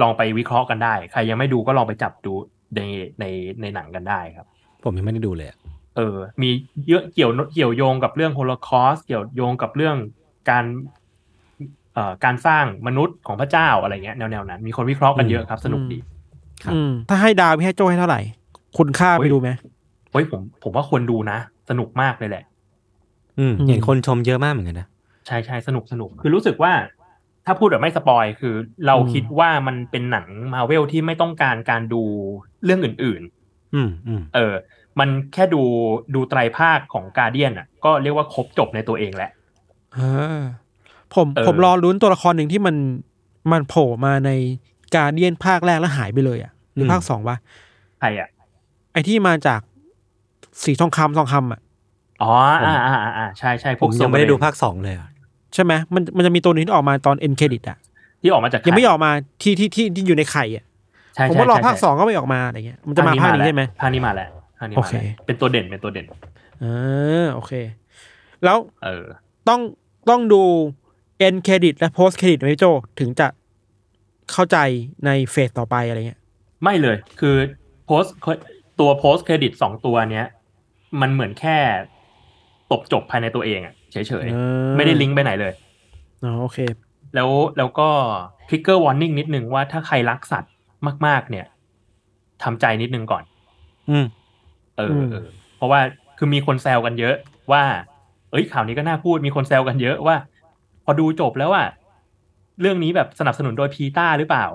[0.00, 2.32] ลองไปวิเคราะห์กันได้ ใครยังไม่ดูก็ลองไปจับดู
[2.76, 2.80] ใน
[3.20, 3.24] ใน
[3.60, 4.46] ในหนังกันได้ครับ
[4.84, 5.58] ผมยังไม่ได้ดูเลยอะ
[5.96, 6.50] เออ มี
[6.88, 9.96] เยอะเกี่ยวเกี่ยวโยงกับเรื่องโฮโลคอสเกี่ยวโยงกับเรื่อง
[10.50, 10.64] การ
[11.94, 15.98] เอ่อการสร้างมนุษย์ของพระเจ้าอะไรเงี้ยแนวแนวๆนั้น มีคนวิเคราะห์กันเยอะครับ สนุกดี
[16.74, 18.20] อืมถ้าให้ดาวพี่ให้โจให้เท่าไหร่
[18.78, 19.50] คุณค่าโอ้ไปยดูไหม
[20.12, 21.38] เฮ้ยผมผมว่าควรดูนะ
[21.70, 22.44] สนุกมากเลยแหละ
[23.38, 24.86] อืมอืมเห็นคนชมเยอะมากเหมือนกันนะ
[25.26, 26.72] ใช่ใช่สนุกสนุกคือรู้สึกว่า
[27.46, 28.54] ถ้าพูดแบบไม่สปอยคือ
[28.86, 32.02] เราคิดว่ามันเป็นหนังมาเวลที่ไม่ต้องการการดู
[32.64, 33.22] เรื่องอื่น
[33.74, 34.54] อืมอืมๆเออ
[35.00, 35.62] มันแค่ดู
[36.14, 39.30] ดูไตรภาคของกาเดียนอะ ก็เรียกว่าครบจบในตัวเองแหละ
[39.96, 40.40] อ่า
[41.14, 42.76] ผมเออผมรอลุ้นตัวละครหนึ่งที่มัน
[43.52, 44.30] มันโผล่มาใน
[44.96, 47.36] การเดียนภาคแรกแล้วหายไปเลยอะหรือภาคสองวะ
[48.00, 48.28] ใครอะ
[48.92, 49.60] ไอที่มาจาก
[50.64, 51.60] สีทองคำทองคำอะ
[52.22, 52.32] อ๋อ
[52.64, 55.08] อ่าอ่าอ่าอ่าใช่ใช่พผวกมยังไม่ได้โซเบรนดูภาคสองเลยอะ
[55.54, 57.78] ใช่ไหมมันมันจะมีตัวหนึงที่ออกมาตอนเอ็นเครดิตอะ
[58.22, 59.10] ที่ออกมาจากยังไม่ข่ออกมา
[59.42, 60.64] ที่ที่ที่ที่อยู่ในไข่อะ
[61.14, 66.06] ใช่ผมใช่ก็รอใช่ภาคใช่สองก็ไม่ออกมาอะไรเงี้ยมันจะมาภาคนี้แล้วใช่ไหมภาคนี้มาแล้วภาคนี้โอมาเคแล้วเป็นตัวเด่นเป็นตัวเด่น
[66.62, 67.52] อ่าโอเค
[68.44, 69.04] แล้วเออ
[69.48, 69.60] ต้อง
[70.10, 70.42] ต้องดู
[71.18, 72.66] เอ็นเครดิตและโพสเครดิตไหมพี่โจ
[73.00, 73.28] ถึงจะ
[74.32, 74.58] เข้าใจ
[75.06, 76.20] ในเฟสต่อไปอะไรเงี้ย
[76.62, 77.36] ไม่เลยคือ
[77.86, 78.02] โพส
[78.80, 80.26] ตัวโพสเครดิตสองตัวเนี้ย
[81.00, 81.56] มันเหมือนแค่
[82.72, 84.04] ตบจบภายในตัวเองอะเฉย
[84.34, 85.52] อ่าๆไม่ได้ลิงก์ไปไหนเลย
[86.24, 86.58] อ๋อโอเค
[87.14, 87.88] แล้วแล้วก็
[88.48, 90.52] ทริกเกอร์วอร์นิ่งนิดนึงว่าถ้าใครรักสัตว์
[91.06, 91.46] มาก ๆ เนี่ย
[92.42, 93.22] ทำใจนิดนึงก่อน
[93.90, 94.06] อืม
[94.76, 95.80] เออเออเพราะว่า
[96.18, 97.14] คือมีคนแซวกันเยอะ
[97.52, 97.62] ว่า
[98.30, 100.16] เอ้ยข่าวนี้ก็น่าพูดมีคนแซวกันเยอะว่า
[100.84, 101.68] พอดูจบแล้วอะ
[102.60, 104.46] เรื่องนี้แบบสนับสนุนโดย PETA หรือเปล่า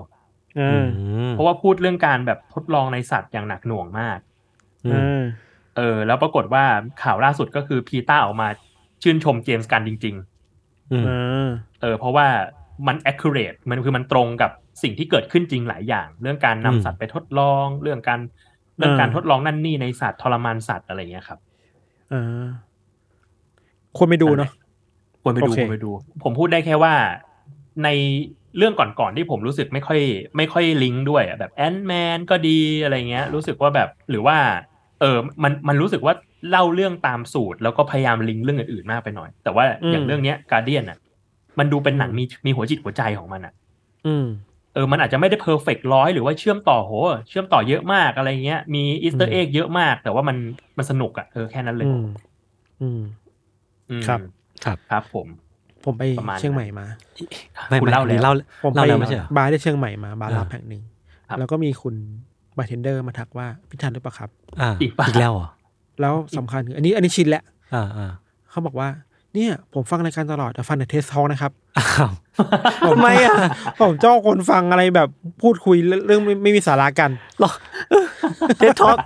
[0.60, 0.86] อ่า
[1.32, 4.19] เพราะว่าพูดเรื่องการแบบทดลองในสัตว์อย่างหนักหน่วงมาก
[4.86, 5.23] อืมอ่า
[5.78, 6.63] เออ แล้วปรากฏว่า
[7.04, 8.48] ข่าวล่าสุดก็คือพีต้าออกมา
[9.04, 10.16] ชื่นชมเจมส์กันจริง
[10.92, 12.28] อืมอ่าๆเออ เพราะว่า
[12.88, 14.52] มัน accurate มันคือมันตรงกับ
[14.84, 18.20] สิ่งที่เกิดขึ้นจริงหลายอย่าง เรื่องการนำสัตว์ไปทดลอง เรื่องการ
[18.78, 21.40] เรื่องการทดลองนั่นนี่ในสัตว์ทรมานสัตว์อะไรเงี้ยครับ
[22.13, 22.46] อ่า
[23.98, 24.50] ควรไปดูเนาะ
[25.24, 25.92] ควรไปดูโอเคควรไปดู
[26.24, 26.94] ผมพูดได้แค่ว่า
[27.84, 27.90] ใน
[28.58, 30.02] เรื่องก่อนๆที่ผมรู้สึกไม่ค่อย
[30.38, 34.38] ไม่ค่อยลิงก์ด้วยอะแบบแอนแมนก็ดีอะไรเงี้ย รู้สึกว่าแบบหรือว่า
[35.02, 36.14] เออมันมันรู้สึกว่า
[36.50, 40.98] เล่าเรื่องตามสูตร แล้วก็พยายามลิงก์เรื่องอื่นๆมากไปหน่อย แต่ว่าอย่างเรื่องเนี้ย Guardian อะ
[41.60, 43.54] มันดูเป็นหนังมีมีหัวจิตหัวใจของมันอะ
[44.08, 44.28] อืม
[44.74, 46.92] เอมันอาจจะไม่ได้ perfect ร้อยหรือว่าเชื่อมต่อโห
[47.30, 50.38] เชื่อมต่อเยอะมากอะไรเงี้ย มี Easter egg เยอะมาก แต่ว่ามัน
[50.78, 52.08] มันสนุกอะเออแค่นั้นเลยอืม
[52.82, 53.02] อืม
[53.90, 54.20] อืมครับ
[54.66, 55.28] ครับครับ ผม
[55.86, 56.86] ผมไปประมาณเชียงใหม่มา
[57.70, 60.82] ไม่คุณไม่เล่าอันนี้แล้วเล่าผมเล่าไปแล้วไม่ใช่เหรอบาร์ที่เชียงใหม่มาบาร์ลับอ่าแห่งหนึ่ง
[61.30, 61.96] ครับแล้วก็มีคุณ
[62.58, 64.30] บาร์เทนเดอร์มาทักว่าพี่ธัญหรือเปล่าครับ
[64.62, 65.48] อ่าอีกปะ อีกแล้วเหรอ
[66.02, 67.43] แล้วสำคัญคืออันนี้อันนี้ชินแล้ว
[67.74, 68.12] อ่าอ่า
[68.50, 68.89] เขาบอกว่า
[69.34, 72.12] เนี่ยผมฟังรายการตลอดแต่ฟังแต่ Trace Talk นะครับอ้าว
[72.88, 73.36] ทำไมอะ
[73.80, 75.10] ผมเจ้าคนฟังอะไรแบบ
[75.41, 75.76] พูดคุย
[76.08, 77.52] เรื่องไม่ไม่มีสาระกัน หรอ
[78.58, 78.98] Trace Talk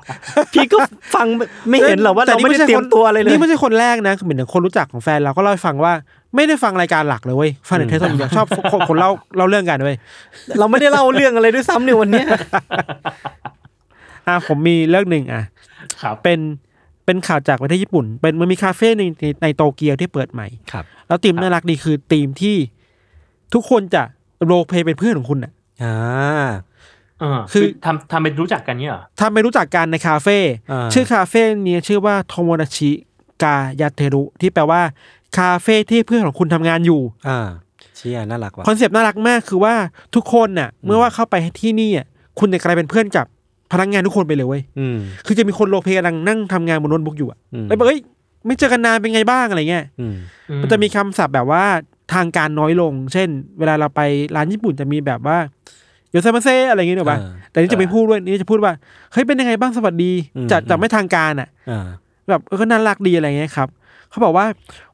[0.53, 0.77] พี่ก็
[1.15, 1.27] ฟัง
[1.69, 5.93] ไม่เห็นเหรอว่าเราไม่ได้เตรียมตัวอะไรเลย นี่ไม่ใช่คนแรกนะเหมือนอย่างคนรู้จักของแฟนเราก็เล่าให้ฟังว่า
[6.35, 9.97] ไม่ได้ฟังรายการหลักเลยเว้ยฟังแต่ Trace Talk อย่างเดียวชอบคนคนเล่าเล่าเรื่องกันเว้ย
[10.59, 12.25] เราไม่ได้เล่าเรื่องอะไรด้วยซ้ำในวันเนี้ย
[14.27, 15.43] อะผมมีเรื่องหนึ่งอะ
[16.01, 16.39] ครับเป็น
[17.05, 22.55] เป็นข่าวจากประเทศญี่ปุ่น เป็นมันมีคาเฟ่ในในในโตเกียวที่เปิดใหม่ครับ แล้วธีมน่ารักดีคือธีมที่
[23.53, 24.03] ทุกคนจะ
[24.45, 25.51] role play เป็นเพื่อนของคุณอะ
[25.83, 25.95] อ่า
[27.19, 30.37] เออคือทำทำเป็นรู้จักกันเนี่ยเหรอถ้าไม่รู้จักกันในคาเฟ่
[30.71, 32.91] อ่าชื่อคาเฟ่เนี้ยชื่อว่าโทโมดาชิ
[33.43, 34.81] กายาเทรุที่แปลว่า
[35.37, 37.39] คาเฟ่ที่เพื่อนของคุณทำงานอยู่ อ่า
[37.97, 39.73] เชี่ยน่ารักว่ะคอนเซปต์น่ารักมากคือว่า
[40.15, 42.05] ทุกคนน่ะ เมื่อว่าเข้าไปที่นี่อะ
[42.39, 43.25] คุณจะกลายเป็นเพื่อนกับ
[43.71, 47.99] พนักงานทุกคนไปเลยเว้ยอืมคือจะมีคน role play กำลังนั่งทำงานบนโน้ตบุ๊กอยู่อะอืมแล้วบอกเอ้ย
[48.45, 50.15] ไม่เจอกันนานเป็นไงบ้างอะไรเงี้ยอืม
[50.49, 51.63] อืมันจะมีคำศัพท์แบบว่า
[52.13, 54.01] ทางการน้อยลง เช่น เวลาเราไป
[54.35, 55.37] ร้านญี่ปุ่นจะมีแบบว่า
[56.11, 58.73] いらっしゃいませอะไรอย่างเงี้ยหรอปะอ่าแต่นี่จะไม่พูดด้วยนี่จะพูดว่า
[59.11, 61.87] เฮ้ยเป็นยังไงบ้างสวัสดีอืมจะอืมจะไม่ทางการอะอ่า
[62.29, 63.69] แบบเออก็น่ารักดีอะไรเงี้ยครับ
[64.11, 64.45] เขาบอกว่า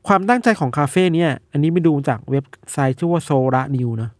[0.08, 4.12] ความตั้งใจของคาเฟ่เนี่ย อันนี้ไปดูจากเว็บไซต์ชื่อว่าโซระนิวเนาะ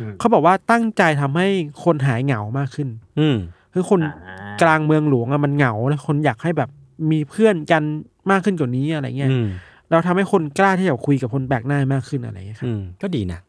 [0.00, 1.48] อืมเขาบอกว่าตั้งใจทำให้
[1.84, 3.36] คนหายเหงามากขึ้น อืม
[3.74, 6.70] คือคนอ่ากลางเมืองหลวงอะมันเหงาแล้วคนอยากให้แบบ
[7.10, 7.82] มีเพื่อนกัน
[8.30, 9.46] มากขึ้นกว่านี้อะไรเงี้ยอืม
[9.90, 13.40] เราทำให้คนกล้าที่จะคุยกับคนแปลกหน้ามากขึ้นอะไรเงี้ยครับอืมก็ดีนะ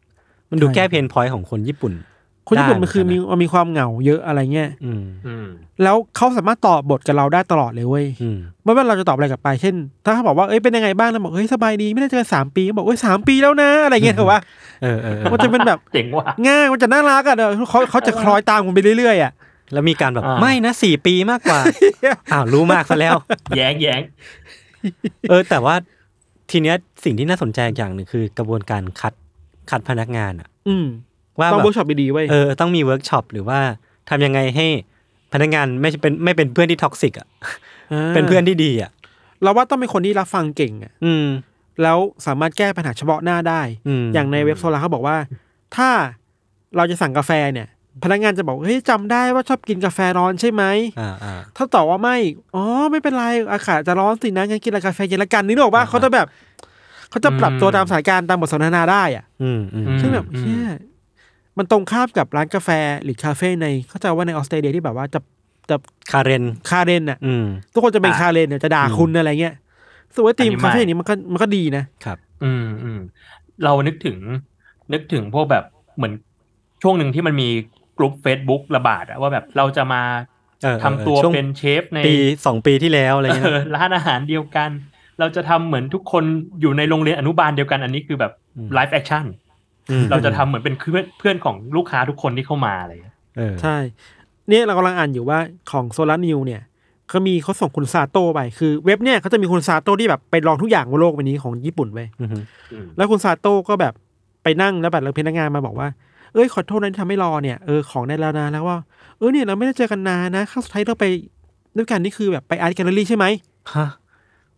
[0.50, 1.92] มันดูใช่แก้เพนพอยต์ของคนญี่ปุ่น
[2.48, 5.46] คนญี่ปุ่นได้มันคือเหมืมีอนกันนะมันมีความเหงาเยอะอะไรเงี้ยอืมอืม
[5.82, 14.40] แล้วเขาสามารถตอบบทกับเราได้ตลอดเลยเว้ยอืมไม่ว่าเราจะตอบอะไรกลับไป เช่น ถ้าเขาบอกว่าเอ้ยเป็นยังไงบ้างเราบอกเฮ้ยสบายดีไม่ได้เจอกันสามปีก็บอกเอ้ยสามปีแล้วนะ อะไรเงี้ยเหรอวะ
[14.82, 19.32] เออเออเออมันจะเป็นแบบเจ๋งว่ะง่ายมันจะน่ารักอะเดี๋ยวเขาเขาจะคล้อยตามคุณไปเรื่อยๆอะ
[19.72, 21.60] แล้วมีการแบบอ่าไม่นะสี่ปีมากกว่า
[22.32, 23.16] อ้าวรู้มากซะแล้ว
[23.56, 24.00] แย้งแย้ง
[25.28, 25.74] เออ แต่ว่า
[26.50, 29.12] ทีเนี้ยสิ่งที่น่าสนใจอย่างหนึ่งคือกระบวนการคัด
[29.70, 30.86] คัดพนักงานอะอืม
[31.38, 33.58] ว่าต้องแบเวิร์กช็อปดีๆเว้ยเออต้องมีเวิร์กช็อปหรือว่า
[34.08, 34.66] ทำยังไงให้
[35.32, 38.90] พนักงานไม่เป็นไม่เป็นเพื่อนที่ toxic อะาเป็นเพื่อนที่ดีอะ
[39.42, 41.26] เราว่าต้องเป็นคนที่รับฟังเก่งอะอืม
[41.82, 45.16] แล้วสามารถแก้ปัญหาเฉพาะหน้าได้อืมอย่างในเว็บ Sora เขาบอกว่า
[45.76, 45.90] ถ้า
[46.76, 47.68] เราจะสั่งกาแฟเนี่ย
[48.04, 50.64] พนักงานจะบอกเฮ้ยจำได้ว่าชอบกินกาแฟร้อนใช่ไหม
[51.00, 52.16] อ่าอ่าถ้าตอบว่าไม่
[52.54, 56.26] อ๋อไม่เป็นไรอากาศจะร้อนสินะงั้นกินกาแฟเย็นละกันนี่หรอกว่าอ่าเขาจะแบบ
[57.10, 60.62] เขาจะปรับตัวตามสถานการณ์ตามบทสนทนาได้อะอืมอืมซึ่งแบบอืมเชี่ย
[61.58, 62.70] มันตรงข้ามกับร้านกาแฟ
[63.02, 65.20] หรือคาเฟ่ในเขาใจะว่าในออสเตรเลียที่แบบว่าจะ
[65.70, 65.76] จะ
[66.10, 69.54] คาเรนคาเรนอะอืมทุกคนจะเป็นอ่าคาเรนเนี่ยจะด่าอืมคุณอะไรเงี้ย
[70.14, 73.00] สวยตีมอันนี้คาเฟ่ไม่นี้มันก็มันก็ดีนะครับ อืมอืม
[73.64, 74.16] เรานึกถึง
[74.92, 75.64] นึกถึงพวกแบบ
[75.96, 76.12] เหมือน
[76.82, 77.48] ช่วงหนึ่งที่มันมี
[77.98, 80.02] กลุ่ม Facebook ระบาดอะว่าแบบเราจะมา
[80.62, 82.14] เออเออทำตัวช่วงเป็นเชฟในปี
[82.46, 84.70] สองปีที่แล้วอะไรเงี้ยเออร้านอาหารเดียวกัน
[85.20, 86.24] เราจะทำเหมือนทุกคน
[86.60, 89.26] อยู่ในโรงเรียนอนุบาลเดียวกันอันนี้คือแบบอืม live action
[90.10, 93.76] เราจะทำเหมือนเป็นเพื่อนเพื่อนของลูกค้าทุกคนที่เข้ามาอะไรอย่างเงี้ยเออใช่
[94.48, 95.38] เนี่ยเรากำลังอ่านอยู่ว่า
[95.70, 96.62] ของ SoraNews เนี่ย
[97.08, 102.38] เขามีเขาส่งคุณซาโต้ไปคือเว็บเนี่ยเขาจะมีคุณซาโต้ที่แบบไปลองทุกอย่างบนโลกใบนี้ของญี่ปุ่นไปอือฮึ
[102.72, 103.94] อืมแล้วคุณซาโต้ก็แบบ
[104.42, 105.88] ไปนั่งแล้วแบบแล้วพนักงานมาบอกว่า
[106.34, 108.78] เอ้ยขอโทษนะที่ทำให้รอเนี่ยเออของได้แล้วนะแล้วว่า
[109.18, 111.06] เออเนี่ยเราไม่ได้เจอกันนานนะครั้งสุดท้ายเราไป
[111.76, 113.24] ด้วยกันนี่คือแบบไป art gallery ใช่ไหม
[113.74, 113.88] ฮะ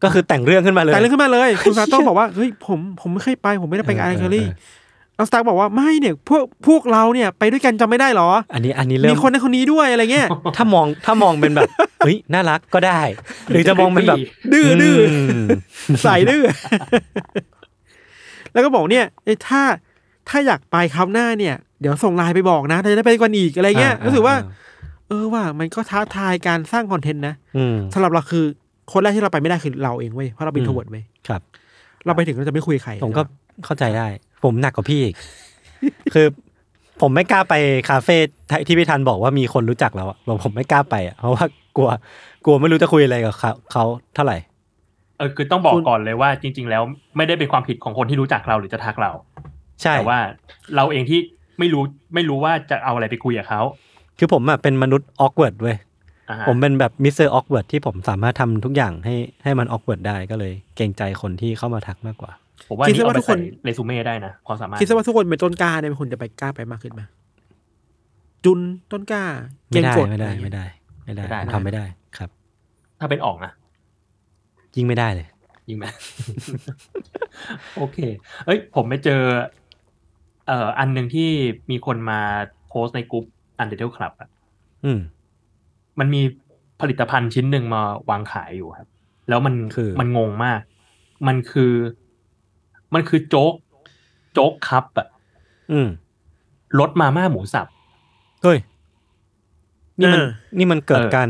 [0.02, 4.79] ก็คือแต่งเรื่องขึ้นมาเลยแต่งเรื่องขึ้นมาเลย คุณซาโต้บอกว่าเฮ้ยผมผมไม่เคยไปผมไม่ได้ไป art gallery เออเออ
[5.20, 13.00] แล้ว staff บอกว่าไม่เนี่ยพวกพวกเราเนี่ยไปด้วยกันจำไม่ได้หรอ อันนี้อันนี้เริ่มีมคนนั้นคนนี้ด้วยอะไรเงี้ยถ้ามองถ้ามองเป็นแบบเฮ้ยน่ารักก็ได้
[13.48, 14.18] หรือจะมองเป็นแบบ
[14.52, 14.98] ดื้อดื้อ
[15.46, 15.46] ม
[16.02, 16.42] ใส่ดื้อ
[18.52, 19.62] แล้วก็บอกเนี่ยเอ้ยถ้า
[20.28, 24.52] ถ้าอยากไปคราวหน้าเนี่ย เดี๋ยวส่งไลน์ไปบอกนะจะได้ไปกันอีกอะไรเงี้ยอ่ารู้สึกว่าอ่า
[25.08, 28.44] เออว่ามันก็ท้าทายการสร้างคอนเทนต์นะอืมสำหรับเราคือ
[28.92, 31.40] คนแรกที่เราไปไม่ได้คือเราเองเว้ยเพราะเราเป็นอืมทวดเว้ยครับ
[32.06, 33.22] เราไปถึงเราจะไม่คุยกับใครผมก็
[33.64, 34.06] เข้าใจได้
[34.44, 35.14] ผมหนักกว่าพี่อีก
[36.14, 36.26] คือ
[37.00, 37.54] ผมไม่กล้าไป
[37.90, 38.16] คาเฟ่
[38.66, 41.44] ที่พี่ธันบอกว่ามีคนรู้จักแล้วอะผมผมไม่กล้าไปอะเพราะว่า
[41.76, 41.88] กลัว
[42.44, 44.36] กลัวไม่รู้จะคุยอะไรกับเขาเขาเท่าไหร่
[45.18, 46.82] เออคือต้องบอกก่อนเลยว่าจริง ๆ แล้ว
[47.16, 49.10] ไม่ได้เป็นความผิดของคนที่รู้จักเราหรือจะทักเรา
[49.82, 50.18] ใช่แต่ว่า
[50.76, 51.20] เราเองที่
[51.58, 51.82] ไม่รู้
[52.14, 53.62] ไม่รู้ว่าจะเอาอะไรไปคุยกับเขา
[54.18, 55.76] คือผมอะเป็นมนุษย์ awkward เว้ย
[56.28, 57.28] อ่าฮะผมเป็นแบบ Mr.
[57.28, 62.32] Awkward ที่ผมสามารถทำทุกอย่างให้ให้มัน awkward ได้ก็เลย เกรงใจคนที่เข้ามาทักมากกว่า
[62.70, 67.02] ผมว่าคิดนี่ซะเอาว่าไปทุกคนใส่เรซูเม่ได้นะความสามารถคิดซะว่าทุกคนเป็นต้นกล้าเนี่ยมันควรจะไปกล้าไปมากขึ้นไหม
[68.44, 68.60] จุน
[68.92, 69.24] ต้นกล้า
[69.70, 70.66] เกไม่งได้กดไม่ได้อะรไม่เงี้ยได้
[71.04, 71.84] ไม่ได้ไม่ได้ผมทำไม่ได้
[72.18, 72.30] ครับ
[73.00, 73.52] ถ้าเป็นอ่องอะ
[74.76, 75.26] ยิ่งไม่ได้เลย
[75.68, 75.84] ยิงไหม
[77.76, 77.98] โอเค
[78.46, 79.22] เอ้ย ผมไปเจอ
[80.46, 81.28] เอ่ออันหนึ่งที่
[81.70, 82.20] มีคนมา
[82.68, 83.24] โพสต์ในกลุ่ม
[83.60, 84.28] Untitled Club อะ
[84.84, 85.00] อืม
[85.98, 86.22] มันมี
[86.80, 88.88] ผลิตภัณฑ์ชิ้นหนึ่งมาวางขายอยู่ครับ
[89.28, 90.60] แล้วมันคือมันงงมาก
[91.26, 91.72] มันคือ
[92.94, 93.54] มันคือโจ๊ก
[94.32, 95.06] โจ๊กคัพอะ
[95.72, 95.88] อืม
[96.80, 97.66] รสมาม่าหมูสับ
[98.42, 98.58] เฮ้ย
[99.98, 101.28] นี่มันเออนี่มันเกิดเออการ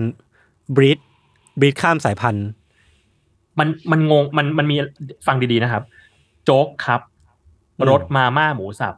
[0.76, 0.98] บรีด
[1.60, 2.46] บรีดข้ามสายพันธุ์
[3.58, 4.76] มันมันงงมันมันมี
[5.26, 5.82] ฟังดีๆนะครับ
[6.44, 7.00] โจ๊กครับ
[7.78, 8.94] อืมรสมาม่าหมูสับ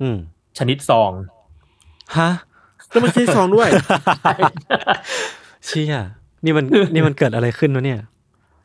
[0.00, 0.16] อืม
[0.58, 1.12] ชนิดซอง
[2.18, 2.30] ฮะ
[2.90, 3.68] แล้วมันใช้ซองด้วย
[5.66, 5.94] เชี่ย
[6.44, 7.98] นี่มันนี่มันเกิดอะไรขึ้นวะเนี่ย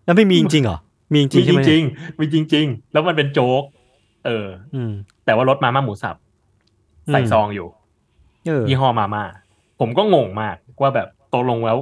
[0.05, 0.77] แล้วไม่มีจริงๆเหรอ
[1.13, 3.63] มีจริมีงๆใช่จไหมริงๆมีจริง ๆ แล้วมันเป็นโจ๊ก
[4.25, 4.91] เออ อืม
[5.25, 6.15] แต่ว่ารสมาม่าหมูสับ
[7.11, 7.67] ใส่อืมซองอยู่
[8.47, 9.23] เออยี่ห้อมาม่า
[9.79, 11.77] ผมก็งงมากว่าแบบตกลงแล้ว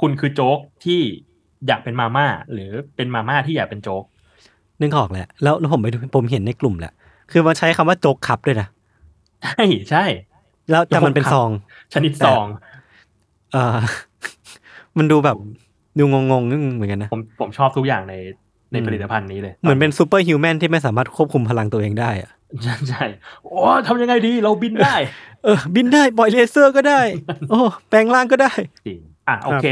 [0.00, 1.00] คุณคือโจ๊กที่
[1.66, 4.04] อยากเป็นมาม่าหรือเป็นมาม่าที่อยากเป็นโจ๊ก
[4.80, 6.92] นึกออกแหละแล้วแล้วผมไปดูผมเห็นในกลุ่มแหละ
[7.30, 8.68] คือมันใช้คำว่าโจกคับด้วยนะ
[9.44, 10.04] ใช่ใช่
[10.70, 11.50] แล้วแต่มันเป็นโจ๊กคัพซอง
[11.92, 12.46] ชนิดซอง
[13.52, 13.78] เออ
[14.98, 15.36] มันดูแบบ
[16.00, 18.14] ดูงงๆนึงเหมเหมือนกันนะผมผมชอบทุกอย่างใน
[18.72, 22.30] ในอืมผลิตภัณฑ์นี้เลย เหมือนเป็น superhuman ที่ไม่สามารถควบคุมพลังตัวเองได้อะ
[22.62, 23.04] ใช่ใช่
[23.44, 24.94] โอ้ทำยังไงดีเราบินได้
[25.44, 27.00] เออ บินได้ปล่อยเลเซอร์ก็ได้
[27.50, 28.52] โอ้แปลงร่างก็ได้
[28.86, 29.66] จริงอะโอเค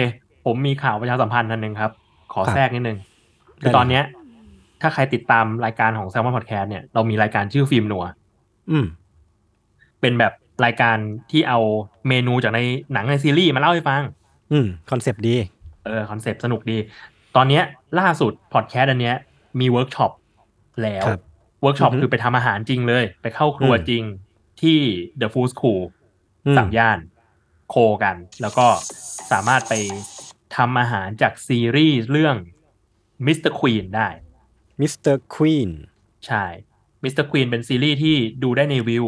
[0.44, 1.90] ผมมีข่าวประชาสัมพันธ์อันหนึ่งครับ
[2.32, 2.98] ขอครับแทรกนิดนึง
[3.60, 4.04] คือได้เลยตอนเนี้ย
[4.82, 8.04] ถ้าใครติดตามรายการของ SALMON Podcast เนี่ยเรามีรายการชื่อฟิล์มนัว
[8.70, 8.86] อืม
[10.00, 10.32] เป็นแบบ
[10.64, 10.96] รายการ
[11.30, 11.58] ที่เอา
[12.08, 12.60] เมนูจากใน
[12.92, 14.02] หนังในซีรีส์มาเล่าให้ฟัง
[14.52, 15.36] อืมคอนเซปต์ดี
[15.88, 16.78] เออคอนเซปต์สนุกดี
[17.36, 17.62] ตอนเนี้ย
[18.00, 19.16] ล่าสุดพอดแคสต์อันเนี้ย
[19.60, 20.12] มีเวิร์กช็อป
[20.82, 21.20] แล้วครับ
[21.62, 24.04] เวิร์กช็อปอือฮึคือไปทำอาหารจริงเลย ไปเข้าครัวอืมจริง
[24.60, 24.78] ที่
[25.20, 25.82] The Food School
[26.46, 26.98] อืมสามย่าน
[27.68, 28.66] โคกัน แล้วก็
[29.30, 29.74] สามารถไป
[30.56, 32.36] ทำอาหารจากซีรีส์เรื่อง
[33.26, 33.52] Mr.
[33.60, 34.08] Queen ได้
[34.80, 35.14] Mr.
[35.16, 35.70] Queen
[36.26, 36.44] ใช่
[37.04, 37.24] Mr.
[37.30, 39.04] Queen เป็นซีรีส์ที่ดูได้ในวิว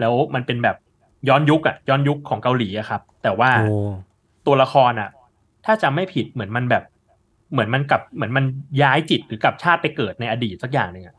[0.00, 0.76] แล้วมันเป็นแบบ
[1.28, 3.76] ย้อนยุคอะย้อนยุคของเกาหลีอะครับ แต่ว่าโอ้
[4.46, 5.10] ตัวละครอะ
[5.64, 6.84] ถ้าจำไม่ผิดเหมือนมันแบบ
[7.52, 8.44] เหมือนมันกลับเหมือนมัน
[8.82, 11.16] ย้ายจิตหรือกลับชาติไปเกิดในอดีตสักอย่างหนึ่งอะ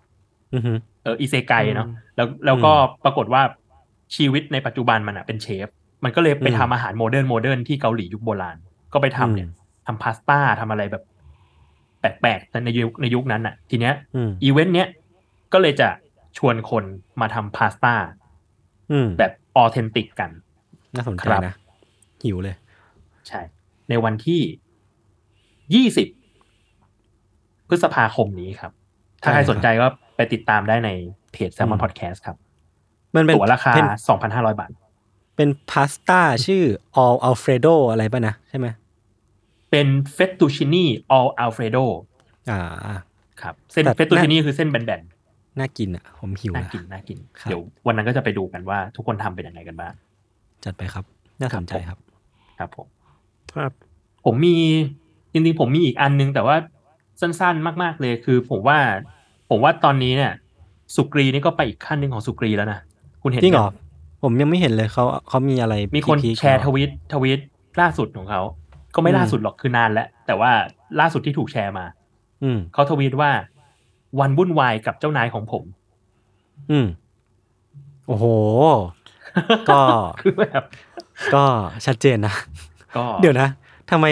[0.53, 3.41] อือฮึเอออีเซไกเนาะอืมแล้วแล้วก็อืมปรากฏว่า
[4.15, 5.67] ชีวิตในปัจจุบันมันอะเป็นเชฟ
[6.03, 8.57] มันก็เลยไปอืมทำอาหาร modern modern ที่เกาหลียุคโบราณ
[8.93, 11.03] ก็ไปทำเนี่ยอืมทำพาสต้าทำอะไรแบบ
[11.99, 14.87] แปลกๆในยุคในยุคนั้นอะทีเนี้ยอืมอีเวนต์เนี้ย
[15.53, 15.87] ก็เลยจะ
[16.37, 16.83] ชวนคน
[17.21, 17.93] มาทำพาสต้า
[18.91, 20.29] อืมแบบออเทนติกกัน
[20.95, 21.55] น่าสนใจครับนะ
[22.23, 22.55] หิวเลย
[23.27, 23.41] ใช่
[23.89, 24.41] ในวันที่
[25.75, 26.07] ยี่สิบ
[27.67, 28.71] พฤษภาคมนี้ครับ
[29.21, 30.89] ถ้าใครใช่ครับสนใจก็ไปติดตามได้ใน
[31.31, 32.37] เพจอื Salmon ม Podcast ครับ
[33.15, 34.69] มันเป็นตั๋วราคาเป็นสองพันห้าร้อยบาท
[35.35, 36.63] เป็นพาสต้าชื่อ
[37.03, 38.67] all alfredo อะไรป่ะนะ ใช่ไหม
[39.71, 41.77] เป็นเฟตตูชินีออลอัลเฟรโด
[42.49, 42.97] อ่า
[43.41, 45.03] ครับเส้นแต่เฟตตูชินีคือเส้นแบน
[45.59, 49.93] น่ากินอะ ผมหิวๆน่าละกินน่ากินครับเดี๋ยววันนั้นก็จะไปดูกันว่าทุกคนทำเป็นยังไงกันบ้าง
[50.63, 51.05] จัดไปครับ
[51.41, 51.99] น่าสนใจครับ
[52.59, 52.87] ครับผม
[53.55, 53.71] ครับ
[54.25, 54.55] ผมมี
[55.33, 56.55] จริงๆผมมีอีกอันนึง แต่ว่า
[57.21, 58.77] สั้นๆมาก ๆเลยคือผมว่า
[59.49, 60.33] ผมว่าตอนนี้เนี่ย
[60.95, 62.79] สุกรีนี่ก็ไปอีกขั้นหนึ่งของสุกรีแล้วนะ
[63.21, 63.85] คุณเห็นจริงเหรอยัง
[64.23, 67.39] ผมยังไม่เห็นเลยเขาเขามีอะไร มีคนพีคๆแชร์เหทอวิตทวิต
[67.81, 68.41] ล่าสุดของเขา
[68.95, 70.51] ก็ไม่อืมล่าสุดหรอกคือนานแล้วแต่ว่า
[70.99, 71.85] ล่าสุดที่ถูกแชร์มา
[72.43, 73.31] อืมเขาทวีตว่า
[74.19, 75.63] วันวุ่นวายกับเจ้านายของผม
[76.71, 76.87] อืม
[78.07, 78.25] โอ้โห
[79.69, 79.81] ก็
[80.21, 80.63] คือแบบ
[81.35, 81.43] ก็
[81.85, 82.54] ชัดเจนนะก็
[83.21, 83.47] เดี๋ยวนะ
[83.91, 84.05] ทำไม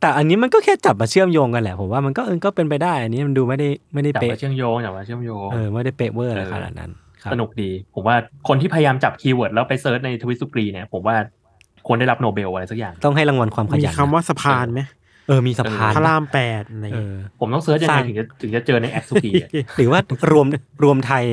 [0.00, 6.90] แต่อันนี้มันก็แค่จับมาเชื่อมโยงกันแหละผมว่ามันก็เออก็เป็นไปได้ อันนี้มันดูไม่ได้ไม่ได้จับเป๊ะมาเชื่อมโยงจับมาเชื่อมโยงเออไม่ได้เป๊ะเวอร์อะไรเออขนาดนั้น
[7.22, 8.16] ครับสนุกดี ผมว่า
[8.48, 11.16] คนที่พยายามจับ keyword แล้วไป search ในทวิตสุกรีเนี่ยผมว่า
[11.86, 14.80] ควรได้รับโนเบลอะไรสักอย่าง ต้องให้รางวัลความขมียันนะคำว่าสะพานไหม
[15.28, 20.00] เออมีสะพานพระรามแปดอะไรเอเงี้ยอผมต้อง search ยังสไงร้างถึงจะถึงจะเจอในแอคสุกีอะหรือว่า
[20.32, 20.46] รวม
[20.82, 21.24] รวมไทย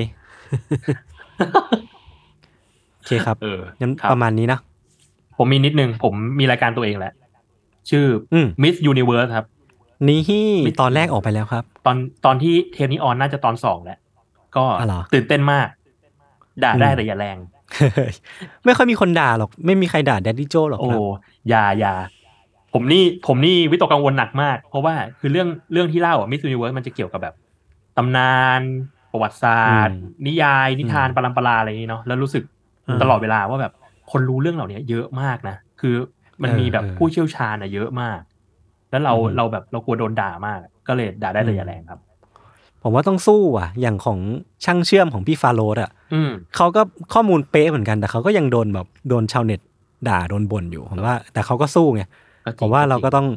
[2.95, 4.59] โอเคครับเอองั้นครับประมาณนี้นะ
[5.37, 7.13] ผมมีนิดนึง ผมมีรายการตัวเองแหละ
[7.89, 9.45] ชื่ออม Myth Universe ครับ
[10.07, 13.99] นี่ตอนแรกออกไปแล้วครับ ตอนตอนที่เทปนี้ on น่าจะตอนสองแล้ว
[14.55, 15.67] ก็อ๋อเหรอตื่นเต้นมาก
[16.63, 17.37] ด่าได้อืมแต่อย่าแรง
[18.65, 21.01] ไม่ค่อยมีคนด่าหรอก ไม่มีใครด่า Daddy โจหรอกโอ้ครับ
[21.49, 21.93] อย่าอย่า
[22.73, 27.35] ผมนี่ผมนี่วิตกกังวลหนักมาก เพราะว่าคือเรื่องเรื่องที่เล่าอะมิส s u นิเวิร์สมันจะเกี่ยวกับแบบ
[27.97, 28.61] ตำนาน
[29.11, 32.43] ประวัติศาสตร์อืมนิยายนิทานอืมปรัมปราอะไรอย่างนี้เนาะแล้วรู้สึก
[32.87, 33.73] อ่าตลอดเวลาว่าแบบ
[34.11, 35.95] คนรู้เรื่องเหล่านี้เยอะมากนะ คือ
[36.43, 38.19] มันมีแบบเออเออผู้เชี่ยวชาญอะเยอะมาก
[38.91, 41.99] แล้วเราอืมเราแบบเรากลัวโดนด่ามาก ก็เลยด่าได้แต่อืมอย่าแรงครับ
[42.81, 44.19] ผผมว่าต้องสู้อะ อย่างของ
[44.65, 46.81] ช่างเชื่อมของพี่ฟาโรดอะอืมเขาก็
[47.13, 49.61] ข้อมูลเป๊ะเหมือนกันแต่เขาก็ยังโดนแบบโดนชาวเน็ต
[50.09, 52.03] ด่าโดนบ่นอยู่ผมว่า แต่เขาก็สู้ไง
[52.45, 53.27] ก็จริงผมว่าเราก็ต้อง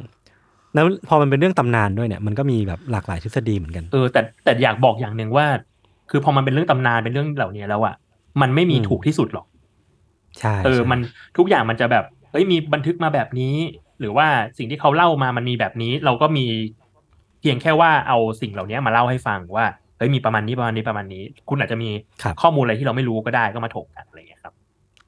[0.75, 5.45] แล้วพอมันเป็นเรื่องตำนานด้วยเนี่ยมันก็มีแบบหลากหลายทฤษฎีเหมือนกันเออแต่แต่อยากบอกอย่างหนึ่งว่า
[6.09, 7.95] คือพอมันเป็นเรื่องตำนานเป็นเรื่องเหล่านี้แล้วอะ
[8.41, 9.45] มันไม่มีอืมถูกที่สุดหรอก
[10.39, 10.99] ใช่เออใช่มัน
[11.37, 13.55] ทุกอย่างมันจะแบบเอ้ยมีบันทึกมาแบบนี้
[13.99, 16.45] หรือว่าสิ่งที่เขาเล่ามามันมีแบบนี้ เราก็มี
[17.41, 19.65] เพียงแค่ว่าเอาสิ่งเหล่านี้มาเล่าให้ฟังว่า
[19.97, 21.89] เฮ้ยมีประมาณนี้ประมาณนี้ประมาณนี้ คุณอาจจะมี
[22.23, 24.53] ครับข้อมูลอะไรที่เราไม่รู้ก็ได้ก็มาถกกันอะไรอย่างเงี้ยครับ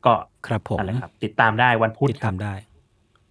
[0.05, 0.13] ก็
[0.47, 2.53] ครับผมนั่นแหละครับ ติดตามได้วันพุธติดตามได้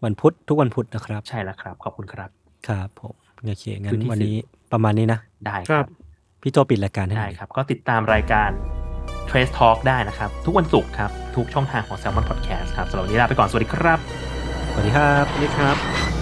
[0.04, 2.30] วันพุธทุกวันพุธนะครับ ใช่แล้วครับ ขอบคุณครับ
[2.68, 3.14] ครับผม
[3.46, 4.36] โอเคงั้พื้นนที่วันสื่อนี้
[4.72, 5.88] ประมาณนี้นะ ได้คครัรับบ
[6.42, 8.50] พี่โจปิดรายการให้หได้น่อยครับ ก็ติดตามรายการ
[9.28, 13.98] Trace Talk ได้นะครับ ทุกวันศุกร์ครับทุกช่องทางของ Salmon Podcast ครับสำหรับวันนี้ลาไปก่อนสวัสดีครับ
[14.72, 16.19] สวัสดีครับนี่ครับ